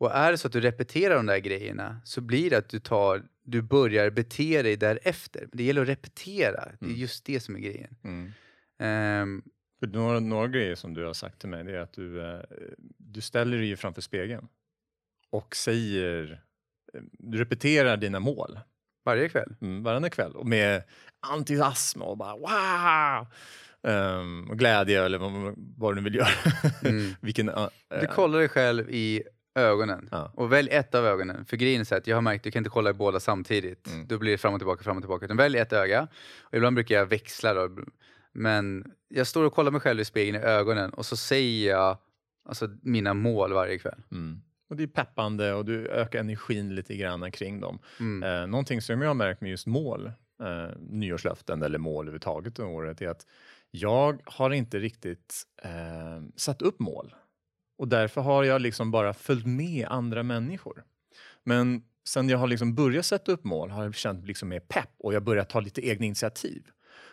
Och 0.00 0.14
är 0.14 0.30
det 0.30 0.38
så 0.38 0.46
att 0.46 0.52
du 0.52 0.60
repeterar 0.60 1.14
de 1.14 1.26
där 1.26 1.38
grejerna 1.38 2.00
så 2.04 2.20
blir 2.20 2.50
det 2.50 2.58
att 2.58 2.68
du 2.68 2.80
tar, 2.80 3.22
du 3.42 3.62
börjar 3.62 4.10
bete 4.10 4.62
dig 4.62 4.76
därefter. 4.76 5.48
Det 5.52 5.62
gäller 5.64 5.82
att 5.82 5.88
repetera, 5.88 6.64
det 6.80 6.86
är 6.86 6.88
Mm. 6.88 7.00
just 7.00 7.24
det 7.24 7.40
som 7.40 7.56
är 7.56 7.60
grejen. 7.60 7.96
Mm. 8.04 9.42
För 9.80 9.86
några, 9.86 10.20
några 10.20 10.48
grejer 10.48 10.74
som 10.74 10.94
du 10.94 11.04
har 11.04 11.12
sagt 11.12 11.38
till 11.40 11.48
mig 11.48 11.64
det 11.64 11.76
är 11.76 11.80
att 11.80 11.92
du, 11.92 12.22
eh, 12.22 12.40
du 12.98 13.20
ställer 13.20 13.58
dig 13.58 13.76
framför 13.76 14.00
spegeln 14.00 14.48
och 15.30 15.56
säger, 15.56 16.44
du 17.18 17.38
repeterar 17.38 17.96
dina 17.96 18.20
mål 18.20 18.60
varje 19.04 19.28
kväll. 19.28 19.54
mm, 19.60 19.82
varannan 19.82 20.10
kväll 20.10 20.32
och 20.36 20.46
med 20.46 20.82
entusiasm 21.32 22.02
och 22.02 22.16
bara 22.18 22.36
wow! 22.36 23.26
Ehm, 23.92 24.50
och 24.50 24.58
glädje 24.58 25.04
eller 25.04 25.18
vad, 25.18 25.54
vad 25.76 25.96
du 25.96 26.02
vill 26.02 26.14
göra. 26.14 26.28
Mm. 26.84 27.14
Vilken, 27.20 27.48
uh, 27.48 27.68
Du 28.00 28.06
kollar 28.06 28.38
dig 28.38 28.48
själv 28.48 28.90
i 28.90 29.22
ögonen 29.54 30.08
Ja. 30.10 30.32
och 30.34 30.52
välj 30.52 30.70
ett 30.70 30.94
av 30.94 31.06
ögonen. 31.06 31.44
För 31.44 31.56
grejen 31.56 31.80
är 31.80 31.94
att 31.96 32.06
jag 32.06 32.16
har 32.16 32.20
märkt 32.22 32.40
att 32.40 32.44
du 32.44 32.50
kan 32.50 32.60
inte 32.60 32.70
kolla 32.70 32.90
i 32.90 32.92
båda 32.92 33.20
samtidigt. 33.20 33.86
Mm. 33.86 34.06
Då 34.06 34.18
blir 34.18 34.32
det 34.32 34.38
fram 34.38 34.54
och 34.54 34.60
tillbaka, 34.60 34.82
fram 34.84 34.96
och 34.96 35.02
tillbaka. 35.02 35.24
Utan 35.24 35.36
välj 35.36 35.58
ett 35.58 35.72
öga. 35.72 36.08
Och 36.40 36.54
ibland 36.54 36.74
brukar 36.74 36.94
jag 36.94 37.06
växla 37.06 37.54
då. 37.54 37.70
Men 38.32 38.92
jag 39.08 39.26
står 39.26 39.44
och 39.44 39.52
kollar 39.54 39.70
mig 39.70 39.80
själv 39.80 40.00
i 40.00 40.04
spegeln 40.04 40.36
i 40.36 40.40
ögonen 40.46 40.90
och 40.90 41.06
så 41.06 41.16
säger 41.16 41.70
jag 41.70 41.98
alltså, 42.48 42.68
mina 42.82 43.14
mål 43.14 43.52
varje 43.52 43.78
kväll. 43.78 44.02
mm. 44.12 44.40
Och 44.68 44.76
det 44.76 44.82
är 44.82 44.86
peppande 44.86 45.52
och 45.52 45.64
du 45.64 45.88
ökar 45.88 46.18
energin 46.18 46.74
lite 46.74 46.96
grann 46.96 47.30
kring 47.30 47.60
dem. 47.60 47.78
Mm. 48.00 48.22
Eh, 48.22 48.46
någonting 48.46 48.82
som 48.82 49.02
jag 49.02 49.08
har 49.08 49.14
märkt 49.14 49.40
med 49.40 49.50
just 49.50 49.66
mål, 49.66 50.06
eh, 50.42 50.76
nyårslöften 50.78 51.62
eller 51.62 51.78
mål 51.78 52.04
överhuvudtaget 52.04 52.58
under 52.58 52.74
året 52.74 53.02
är 53.02 53.08
att 53.08 53.26
jag 53.70 54.22
har 54.24 54.50
inte 54.50 54.78
riktigt 54.78 55.42
eh, 55.62 56.22
satt 56.36 56.62
upp 56.62 56.80
mål. 56.80 57.14
Och 57.78 57.88
därför 57.88 58.20
har 58.20 58.44
jag 58.44 58.60
liksom 58.60 58.90
bara 58.90 59.14
följt 59.14 59.46
med 59.46 59.86
andra 59.88 60.22
människor. 60.22 60.84
Men 61.44 61.82
sen 62.08 62.28
jag 62.28 62.38
har 62.38 62.46
liksom 62.46 62.74
börjat 62.74 63.06
sätta 63.06 63.32
upp 63.32 63.44
mål 63.44 63.70
har 63.70 63.84
jag 63.84 63.94
känt 63.94 64.26
liksom 64.26 64.48
mer 64.48 64.60
pepp 64.60 64.90
och 64.98 65.14
jag 65.14 65.22
börjar 65.22 65.44
ta 65.44 65.60
lite 65.60 65.86
egna 65.88 66.06
initiativ. 66.06 66.62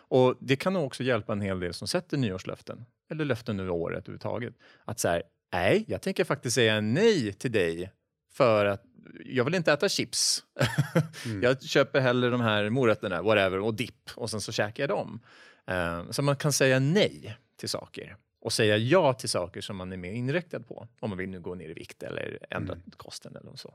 Och 0.08 0.34
det 0.40 0.56
kan 0.56 0.76
också 0.76 1.02
hjälpa 1.02 1.32
en 1.32 1.40
hel 1.40 1.60
del 1.60 1.74
som 1.74 1.88
sätter 1.88 2.16
nyårslöften, 2.16 2.84
eller 3.10 3.24
löften 3.24 3.60
över 3.60 3.70
året 3.70 3.98
överhuvudtaget. 3.98 4.54
Att 4.84 4.98
säga, 4.98 5.22
nej, 5.52 5.84
jag 5.88 6.02
tänker 6.02 6.24
faktiskt 6.24 6.54
säga 6.54 6.80
nej 6.80 7.32
till 7.32 7.52
dig 7.52 7.92
för 8.32 8.64
att 8.66 8.82
jag 9.24 9.44
vill 9.44 9.54
inte 9.54 9.72
äta 9.72 9.88
chips. 9.88 10.44
Mm. 11.26 11.42
jag 11.42 11.62
köper 11.62 12.00
hellre 12.00 12.30
de 12.30 12.40
här 12.40 12.70
morötterna, 12.70 13.22
whatever, 13.22 13.58
och 13.58 13.74
dipp 13.74 14.10
och 14.14 14.30
sen 14.30 14.40
så 14.40 14.52
käkar 14.52 14.82
jag 14.82 14.90
dem. 14.90 15.20
Eh, 15.66 16.10
så 16.10 16.22
man 16.22 16.36
kan 16.36 16.52
säga 16.52 16.78
nej 16.78 17.36
till 17.56 17.68
saker 17.68 18.16
och 18.40 18.52
säga 18.52 18.76
ja 18.76 19.12
till 19.14 19.28
saker 19.28 19.60
som 19.60 19.76
man 19.76 19.92
är 19.92 19.96
mer 19.96 20.12
inriktad 20.12 20.60
på. 20.60 20.88
Om 21.00 21.10
man 21.10 21.18
vill 21.18 21.28
nu 21.28 21.40
gå 21.40 21.54
ner 21.54 21.68
i 21.68 21.72
vikt 21.74 22.02
eller 22.02 22.38
ändra 22.50 22.74
Mm. 22.74 22.90
kosten 22.96 23.36
eller 23.36 23.56
så. 23.56 23.74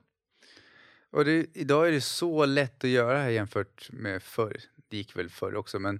Och 1.12 1.26
det, 1.26 1.46
idag 1.54 1.88
är 1.88 1.92
det 1.92 2.02
så 2.02 2.46
lätt 2.46 2.84
att 2.84 2.90
göra 2.90 3.18
här 3.18 3.30
jämfört 3.30 3.90
med 3.92 4.24
förr. 4.24 4.58
Det 4.90 4.98
gick 4.98 5.16
väl 5.18 5.30
förr 5.30 5.56
också, 5.56 5.80
men 5.80 6.00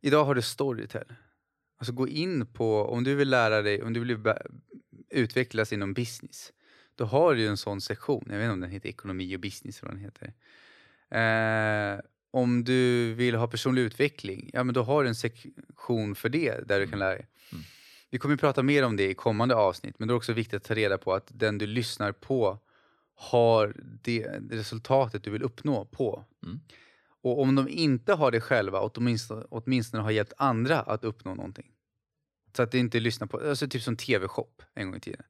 idag 0.00 0.24
har 0.24 0.34
du 0.34 0.42
Storytel. 0.42 1.04
Alltså 1.78 1.92
gå 1.92 2.08
in 2.08 2.46
på, 2.46 2.82
om 2.84 3.04
du 3.04 3.14
vill 3.14 3.30
lära 3.30 3.62
dig, 3.62 3.82
om 3.82 3.92
du 3.92 4.00
vill 4.00 4.18
ba- 4.18 4.38
utvecklas 5.10 5.72
inom 5.72 5.94
business, 5.94 6.52
då 6.94 7.04
har 7.04 7.34
du 7.34 7.46
en 7.46 7.56
sån 7.56 7.80
sektion. 7.80 8.24
Jag 8.26 8.36
vet 8.36 8.44
inte 8.44 8.52
om 8.52 8.60
den 8.60 8.70
heter 8.70 8.88
ekonomi 8.88 9.36
och 9.36 9.40
business 9.40 9.82
eller 9.82 9.92
vad 9.92 10.00
den 10.00 10.04
heter. 10.04 10.32
Eh, 11.10 12.00
om 12.30 12.64
du 12.64 13.14
vill 13.14 13.34
ha 13.34 13.46
personlig 13.46 13.82
utveckling, 13.82 14.50
ja 14.52 14.64
men 14.64 14.74
då 14.74 14.82
har 14.82 15.02
du 15.02 15.08
en 15.08 15.14
sektion 15.14 16.14
för 16.14 16.28
det 16.28 16.68
där 16.68 16.80
du 16.80 16.86
kan 16.86 16.98
lära 16.98 17.10
dig. 17.10 17.26
Mm. 17.52 17.64
Vi 18.10 18.18
kommer 18.18 18.34
att 18.34 18.40
prata 18.40 18.62
mer 18.62 18.84
om 18.84 18.96
det 18.96 19.10
i 19.10 19.14
kommande 19.14 19.54
avsnitt, 19.54 19.98
men 19.98 20.08
det 20.08 20.12
är 20.12 20.16
också 20.16 20.32
viktigt 20.32 20.56
att 20.56 20.64
ta 20.64 20.74
reda 20.74 20.98
på 20.98 21.14
att 21.14 21.26
den 21.28 21.58
du 21.58 21.66
lyssnar 21.66 22.12
på 22.12 22.58
har 23.14 23.74
det 24.02 24.26
resultatet 24.50 25.22
du 25.22 25.30
vill 25.30 25.42
uppnå 25.42 25.84
på. 25.84 26.24
Mm. 26.44 26.60
Och 27.22 27.40
om 27.40 27.54
de 27.54 27.68
inte 27.68 28.12
har 28.14 28.30
det 28.30 28.40
själva, 28.40 28.80
åtminstone, 28.80 29.44
åtminstone 29.48 30.02
har 30.02 30.10
hjälpt 30.10 30.32
andra 30.36 30.80
att 30.80 31.04
uppnå 31.04 31.34
någonting. 31.34 31.66
Så 32.56 32.62
att 32.62 32.70
det 32.70 32.78
inte 32.78 33.00
lyssnar 33.00 33.26
på, 33.26 33.48
alltså 33.48 33.68
typ 33.68 33.82
som 33.82 33.96
tv-shop 33.96 34.62
en 34.74 34.86
gång 34.86 34.96
i 34.96 35.00
tiden. 35.00 35.22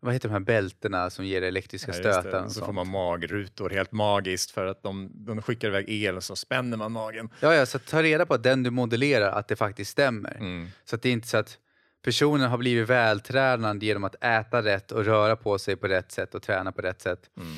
Vad 0.00 0.12
heter 0.12 0.28
de 0.28 0.32
här 0.32 0.40
bältena 0.40 1.10
som 1.10 1.24
ger 1.24 1.42
elektriska 1.42 1.92
Ja, 1.92 1.98
stötar? 1.98 2.48
Så 2.48 2.64
får 2.64 2.72
man 2.72 2.88
magrutor 2.88 3.70
helt 3.70 3.92
magiskt 3.92 4.50
för 4.50 4.66
att 4.66 4.82
de, 4.82 5.10
de 5.14 5.42
skickar 5.42 5.68
iväg 5.68 5.84
el 5.88 6.16
och 6.16 6.24
så 6.24 6.36
spänner 6.36 6.76
man 6.76 6.92
magen. 6.92 7.28
Ja, 7.40 7.54
ja, 7.54 7.66
så 7.66 7.78
ta 7.78 8.02
reda 8.02 8.26
på 8.26 8.34
att 8.34 8.42
den 8.42 8.62
du 8.62 8.70
modellerar, 8.70 9.32
att 9.32 9.48
det 9.48 9.56
faktiskt 9.56 9.90
stämmer. 9.90 10.36
Mm. 10.40 10.68
Så 10.84 10.96
att 10.96 11.02
det 11.02 11.08
är 11.08 11.12
inte 11.12 11.28
så 11.28 11.36
att 11.36 11.58
personen 12.02 12.50
har 12.50 12.58
blivit 12.58 12.88
vältränad 12.88 13.82
genom 13.82 14.04
att 14.04 14.24
äta 14.24 14.62
rätt 14.62 14.92
och 14.92 15.04
röra 15.04 15.36
på 15.36 15.58
sig 15.58 15.76
på 15.76 15.88
rätt 15.88 16.12
sätt 16.12 16.34
och 16.34 16.42
träna 16.42 16.72
på 16.72 16.82
rätt 16.82 17.00
sätt. 17.00 17.30
Mm. 17.36 17.52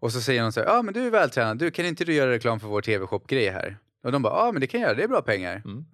Och 0.00 0.12
så 0.12 0.20
säger 0.20 0.42
någon 0.42 0.52
så 0.52 0.60
här, 0.60 0.66
ja 0.66 0.78
ah, 0.78 0.82
men 0.82 0.94
du 0.94 1.06
är 1.06 1.10
vältränad, 1.10 1.58
du 1.58 1.70
kan 1.70 1.86
inte 1.86 2.04
du 2.04 2.14
göra 2.14 2.30
reklam 2.30 2.60
för 2.60 2.68
vår 2.68 2.82
tv-shop-grej 2.82 3.48
här? 3.48 3.76
Och 4.02 4.12
de 4.12 4.22
bara, 4.22 4.34
ja 4.34 4.48
ah, 4.48 4.52
men 4.52 4.60
det 4.60 4.66
kan 4.66 4.80
jag 4.80 4.88
göra, 4.88 4.96
det 4.96 5.02
är 5.02 5.08
bra 5.08 5.22
pengar. 5.22 5.62
Mm. 5.64 5.84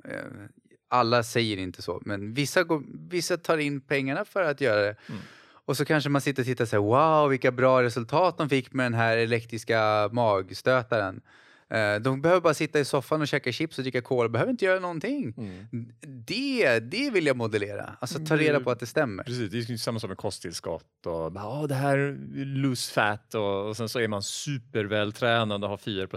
Eh, 0.96 1.00
Alla 1.00 1.22
säger 1.22 1.56
inte 1.56 1.82
så, 1.82 2.02
men 2.04 2.34
vissa, 2.34 2.62
går, 2.64 2.82
vissa 3.10 3.36
tar 3.36 3.58
in 3.58 3.80
pengarna 3.80 4.24
för 4.24 4.42
att 4.42 4.60
göra 4.60 4.80
det. 4.80 4.96
Mm. 5.08 5.20
Och 5.68 5.76
så 5.76 5.84
kanske 5.84 6.10
man 6.10 6.20
sitter 6.20 6.42
och 6.42 6.46
tittar 6.46 6.64
så 6.64 6.76
här, 6.76 6.82
wow 6.82 7.30
vilka 7.30 7.52
bra 7.52 7.82
resultat 7.82 8.38
de 8.38 8.48
fick 8.48 8.72
med 8.72 8.84
den 8.86 8.94
här 8.94 9.16
elektriska 9.16 10.08
magstötaren. 10.12 11.20
Eh, 11.70 11.96
De 12.00 12.22
behöver 12.22 12.40
bara 12.40 12.54
sitta 12.54 12.80
i 12.80 12.84
soffan 12.84 13.20
och 13.20 13.28
käka 13.28 13.52
chips 13.52 13.78
och 13.78 13.84
dricka 13.84 14.02
cola, 14.02 14.28
behöver 14.28 14.50
inte 14.50 14.64
göra 14.64 14.80
någonting. 14.80 15.34
Mm. 15.36 15.88
Det, 16.26 16.78
det 16.80 17.10
vill 17.10 17.26
jag 17.26 17.36
modellera, 17.36 17.96
alltså 18.00 18.18
ta 18.26 18.36
reda 18.36 18.60
på 18.60 18.70
att 18.70 18.80
det 18.80 18.86
stämmer. 18.86 19.24
Precis, 19.24 19.66
det 19.66 19.74
är 19.74 19.76
samma 19.76 20.00
som 20.00 20.08
med 20.08 20.16
kosttillskott 20.18 21.06
och 21.06 21.26
"Åh, 21.36 21.66
det 21.66 21.74
här 21.74 21.98
är 21.98 22.44
loose 22.44 22.92
fat 22.92 23.34
och, 23.34 23.68
och 23.68 23.76
sen 23.76 23.88
så 23.88 24.00
är 24.00 24.08
man 24.08 24.22
supervältränad 24.22 25.64
och 25.64 25.70
har 25.70 25.76
4 25.76 26.08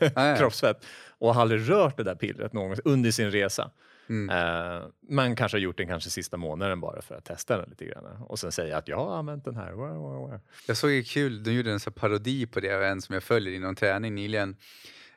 Ja, 0.00 0.14
ja. 0.14 0.36
kroppsfett 0.38 0.84
och 1.18 1.34
har 1.34 1.42
aldrig 1.42 1.70
rört 1.70 1.96
det 1.96 2.02
där 2.04 2.14
pillret 2.14 2.52
någonsin 2.52 2.82
under 2.84 3.10
sin 3.10 3.30
resa. 3.30 3.70
Mm. 4.08 4.30
Eh, 4.30 4.82
man 5.08 5.36
kanske 5.36 5.56
har 5.56 5.60
gjort 5.60 5.76
den 5.76 5.86
kanske 5.86 6.10
sista 6.10 6.36
månaden 6.36 6.80
bara 6.80 7.02
för 7.02 7.14
att 7.14 7.24
testa 7.24 7.58
den 7.58 7.70
lite 7.70 7.84
grann 7.84 8.04
och 8.22 8.38
sen 8.38 8.52
säga 8.52 8.76
att 8.76 8.88
jag 8.88 8.96
har 8.96 9.16
använt 9.16 9.44
den 9.44 9.56
här. 9.56 9.72
Wow, 9.72 9.96
wow, 9.96 10.28
wow. 10.30 10.40
Jag 10.66 10.76
såg 10.76 10.90
ju 10.90 11.02
kul, 11.02 11.42
de 11.42 11.52
gjorde 11.52 11.72
en 11.72 11.80
sån 11.80 11.92
parodi 11.92 12.46
på 12.46 12.60
det 12.60 12.76
av 12.76 12.82
en 12.82 13.02
som 13.02 13.12
jag 13.12 13.22
följer 13.22 13.54
inom 13.54 13.74
träning 13.74 14.14
nyligen. 14.14 14.56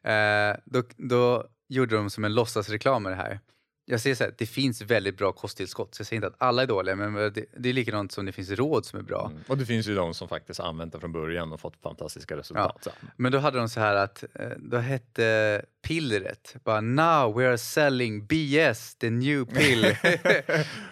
Eh, 0.04 0.56
då, 0.66 0.84
då 0.98 1.48
gjorde 1.68 1.96
de 1.96 2.10
som 2.10 2.26
en 2.26 2.34
låtsasreklam 2.34 3.04
med 3.04 3.12
det 3.12 3.16
här. 3.16 3.40
Jag 3.86 4.02
säger 4.02 4.16
så 4.16 4.24
här, 4.24 4.34
det 4.38 4.46
finns 4.46 4.82
väldigt 4.82 5.18
bra 5.18 5.32
kosttillskott, 5.32 5.96
så 5.96 6.02
jag 6.02 6.08
säger 6.08 6.18
inte 6.18 6.28
att 6.28 6.36
alla 6.38 6.62
är 6.62 6.68
dåliga, 6.68 6.96
men 6.96 7.14
det, 7.14 7.46
det 7.58 7.70
är 7.70 7.74
likadant 7.74 8.12
som 8.12 8.26
det 8.26 8.32
finns 8.32 8.50
råd 8.50 8.86
som 8.86 9.00
är 9.00 9.04
bra. 9.04 9.30
Mm. 9.32 9.44
Och 9.48 9.58
det 9.58 9.66
finns 9.66 9.88
ju 9.88 9.96
de 9.96 10.14
som 10.14 10.28
faktiskt 10.28 10.60
använt 10.60 10.94
det 10.94 11.00
från 11.00 11.12
början 11.12 11.54
och 11.54 11.60
fått 11.60 11.82
fantastiska 11.82 12.38
resultat. 12.38 12.84
Så. 12.84 12.90
Men 13.16 13.32
då 13.32 13.38
hade 13.38 13.58
de 13.58 13.70
så 13.70 13.80
här 13.80 13.96
att, 13.96 14.24
eh, 14.34 14.50
då 14.58 14.78
hette 14.78 15.62
pillret 15.82 16.56
bara 16.66 16.82
“Now 16.82 17.38
we 17.38 17.48
are 17.48 17.58
selling 17.58 18.26
BS, 18.26 18.96
the 18.96 19.10
new 19.10 19.46
pill”. 19.46 19.96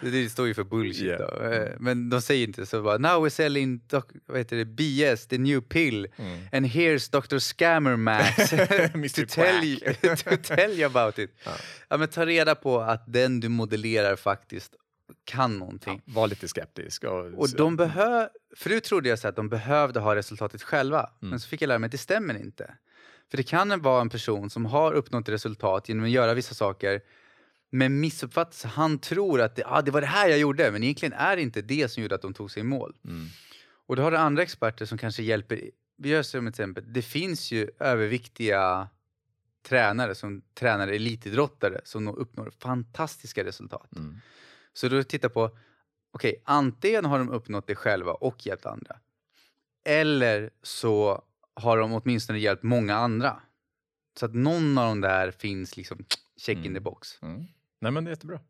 det 0.00 0.30
står 0.30 0.46
ju 0.46 0.54
för 0.54 0.64
bullshit 0.64 1.02
Yeah. 1.02 1.18
då. 1.20 1.42
Eh, 1.52 1.72
Men 1.78 2.10
de 2.10 2.22
säger 2.22 2.46
inte 2.46 2.66
så 2.66 2.82
bara 2.82 2.98
“Now 2.98 3.26
we're 3.26 3.30
selling 3.30 3.80
doc, 3.86 4.04
vad 4.26 4.38
heter 4.38 4.56
det, 4.56 4.64
BS, 4.64 5.26
the 5.26 5.38
new 5.38 5.60
pill, 5.60 6.06
Mm. 6.16 6.38
and 6.52 6.66
here's 6.66 7.10
Dr. 7.20 7.38
Scammer 7.38 7.96
Max 7.96 8.36
to, 9.14 9.24
tell 9.28 9.64
you, 9.64 9.94
to 10.16 10.36
tell 10.42 10.70
you 10.80 10.84
about 10.86 11.18
it”. 11.18 11.30
Ja. 11.44 11.50
Ja. 11.88 11.96
men 11.96 12.08
ta 12.08 12.26
reda 12.26 12.54
på 12.54 12.80
att 12.80 13.12
den 13.12 13.40
du 13.40 13.48
modellerar 13.48 14.16
faktiskt 14.16 14.72
kan 15.24 15.58
någonting. 15.58 16.02
Var 16.04 16.26
lite 16.28 16.48
skeptisk. 16.48 17.04
Och, 17.04 17.26
Och 17.26 17.48
de 17.56 17.76
behö- 17.80 18.28
Förut 18.56 18.84
trodde 18.84 19.08
jag 19.08 19.18
så 19.18 19.28
att 19.28 19.36
de 19.36 19.48
behövde 19.48 20.00
ha 20.00 20.14
resultatet 20.14 20.62
själva, 20.62 20.98
Mm. 21.22 21.30
men 21.30 21.40
så 21.40 21.48
fick 21.48 21.62
jag 21.62 21.68
lära 21.68 21.78
mig 21.78 21.86
att 21.86 21.92
det 21.92 21.98
stämmer 21.98 22.34
inte. 22.40 22.74
För 23.30 23.36
det 23.36 23.42
kan 23.42 23.82
vara 23.82 24.00
en 24.00 24.08
person 24.08 24.50
som 24.50 24.66
har 24.66 24.92
uppnått 24.92 25.28
resultat 25.28 25.88
genom 25.88 26.04
att 26.04 26.10
göra 26.10 26.34
vissa 26.34 26.54
saker, 26.54 27.00
men 27.70 28.00
missuppfattas. 28.00 28.64
Han 28.64 28.98
tror 28.98 29.40
att 29.40 29.56
det, 29.56 29.62
ah, 29.66 29.82
det 29.82 29.90
var 29.90 30.00
det 30.00 30.06
här 30.06 30.28
jag 30.28 30.38
gjorde, 30.38 30.70
men 30.72 30.82
egentligen 30.82 31.12
är 31.12 31.36
det 31.36 31.42
inte 31.42 31.62
det 31.62 31.88
som 31.88 32.02
gjorde 32.02 32.14
att 32.14 32.22
de 32.22 32.34
tog 32.34 32.50
sig 32.50 32.60
i 32.60 32.64
mål. 32.64 32.96
Mm. 33.04 33.26
Och 33.86 33.96
då 33.96 34.02
har 34.02 34.10
du 34.10 34.16
andra 34.16 34.42
experter 34.42 34.86
som 34.86 34.98
kanske 34.98 35.22
hjälper. 35.22 35.70
Vi 35.96 36.08
gör 36.08 36.22
som 36.22 36.46
ett 36.46 36.52
exempel, 36.54 36.84
det 36.92 37.02
finns 37.02 37.52
ju 37.52 37.70
överviktiga 37.78 38.88
tränare 39.68 40.14
som 40.14 40.42
tränar 40.54 40.88
elitidrottare 40.88 41.80
som 41.84 42.04
nå- 42.04 42.16
uppnår 42.16 42.50
fantastiska 42.58 43.44
resultat. 43.44 43.96
Mm. 43.96 44.20
Så 44.72 44.88
då 44.88 45.02
tittar 45.02 45.28
på, 45.28 45.50
okej, 46.12 46.42
antingen 46.44 47.04
har 47.04 47.18
de 47.18 47.30
uppnått 47.30 47.66
det 47.66 47.74
själva 47.74 48.12
och 48.12 48.46
hjälpt 48.46 48.66
andra. 48.66 48.96
Eller 49.84 50.50
så 50.62 51.22
har 51.60 51.78
de 51.78 51.92
åtminstone 51.92 52.38
hjälpt 52.38 52.62
många 52.62 52.94
andra. 52.96 53.36
Så 54.20 54.26
att 54.26 54.34
någon 54.34 54.78
av 54.78 54.88
dem 54.88 55.00
där 55.00 55.30
finns 55.30 55.76
liksom 55.76 55.98
check 56.40 56.56
in 56.58 56.62
Mm. 56.64 56.74
the 56.74 56.80
box. 56.80 57.22
Mm. 57.22 57.44
Nej, 57.80 57.92
men 57.92 58.04
det 58.04 58.08
är 58.08 58.12
jättebra. 58.12 58.40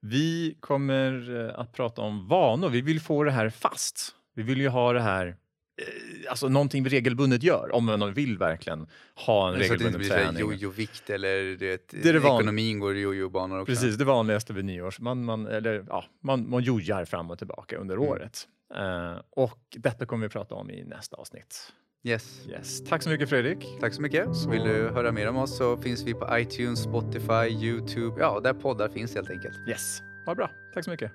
Vi 0.00 0.56
kommer 0.60 1.36
eh, 1.48 1.58
att 1.60 1.72
prata 1.72 2.02
om 2.02 2.28
vanor. 2.28 2.68
Vi 2.68 2.80
vill 2.80 3.00
få 3.00 3.24
det 3.24 3.30
här 3.30 3.50
fast. 3.50 4.14
Vi 4.34 4.42
vill 4.42 4.60
ju 4.60 4.68
ha 4.68 4.92
det 4.92 5.00
här, 5.00 5.26
eh, 5.26 6.30
alltså 6.30 6.48
någonting 6.48 6.84
vi 6.84 6.90
regelbundet 6.90 7.42
gör, 7.42 7.74
om 7.74 7.84
man 7.84 8.14
vill 8.14 8.38
verkligen 8.38 8.86
ha 9.14 9.48
en 9.48 9.54
Så 9.54 9.54
att 9.54 9.58
det 9.58 9.64
inte 9.64 9.74
regelbunden 9.74 9.98
blir 9.98 10.08
så 10.08 10.14
träning. 10.14 10.40
jojo-vikt 10.42 11.10
eller 11.10 11.42
du 11.42 11.56
vet, 11.56 11.88
Det 11.88 12.08
är 12.08 12.12
det 12.12 12.18
van- 12.18 12.36
ekonomin 12.36 12.78
går 12.78 12.96
i 12.96 13.00
jojo-banor 13.00 13.60
också. 13.60 13.72
Precis, 13.72 13.96
det 13.96 14.04
vanligaste 14.04 14.52
vid 14.52 14.64
nyårs. 14.64 15.00
Man, 15.00 15.24
man, 15.24 15.46
eller, 15.46 15.84
ja, 15.88 16.04
man, 16.20 16.50
man 16.50 16.62
jojar 16.62 17.04
fram 17.04 17.30
och 17.30 17.38
tillbaka 17.38 17.76
under 17.76 17.96
Mm. 17.96 18.08
året. 18.08 18.48
Eh, 18.74 19.16
och 19.30 19.60
detta 19.76 20.06
kommer 20.06 20.26
vi 20.26 20.32
prata 20.32 20.54
om 20.54 20.70
i 20.70 20.84
nästa 20.84 21.16
avsnitt. 21.16 21.72
Yes. 22.04 22.46
Yes. 22.48 22.84
Tack 22.84 23.02
så 23.02 23.10
mycket 23.10 23.28
Fredrik. 23.28 23.66
Tack 23.80 23.94
så 23.94 24.02
mycket. 24.02 24.36
Så- 24.36 24.50
Vill 24.50 24.62
du 24.64 24.88
höra 24.94 25.12
mer 25.12 25.28
om 25.28 25.36
oss 25.36 25.56
så 25.56 25.76
finns 25.76 26.02
vi 26.06 26.14
på 26.14 26.38
iTunes, 26.38 26.82
Spotify, 26.82 27.48
Youtube, 27.66 28.20
ja 28.20 28.40
där 28.40 28.52
poddar 28.54 28.88
finns 28.88 29.14
helt 29.14 29.30
enkelt. 29.30 29.68
Yes, 29.68 30.02
vad 30.26 30.36
bra. 30.36 30.50
Tack 30.74 30.84
så 30.84 30.90
mycket. 30.90 31.12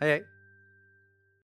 Hej 0.00 0.10
hej! 0.10 0.26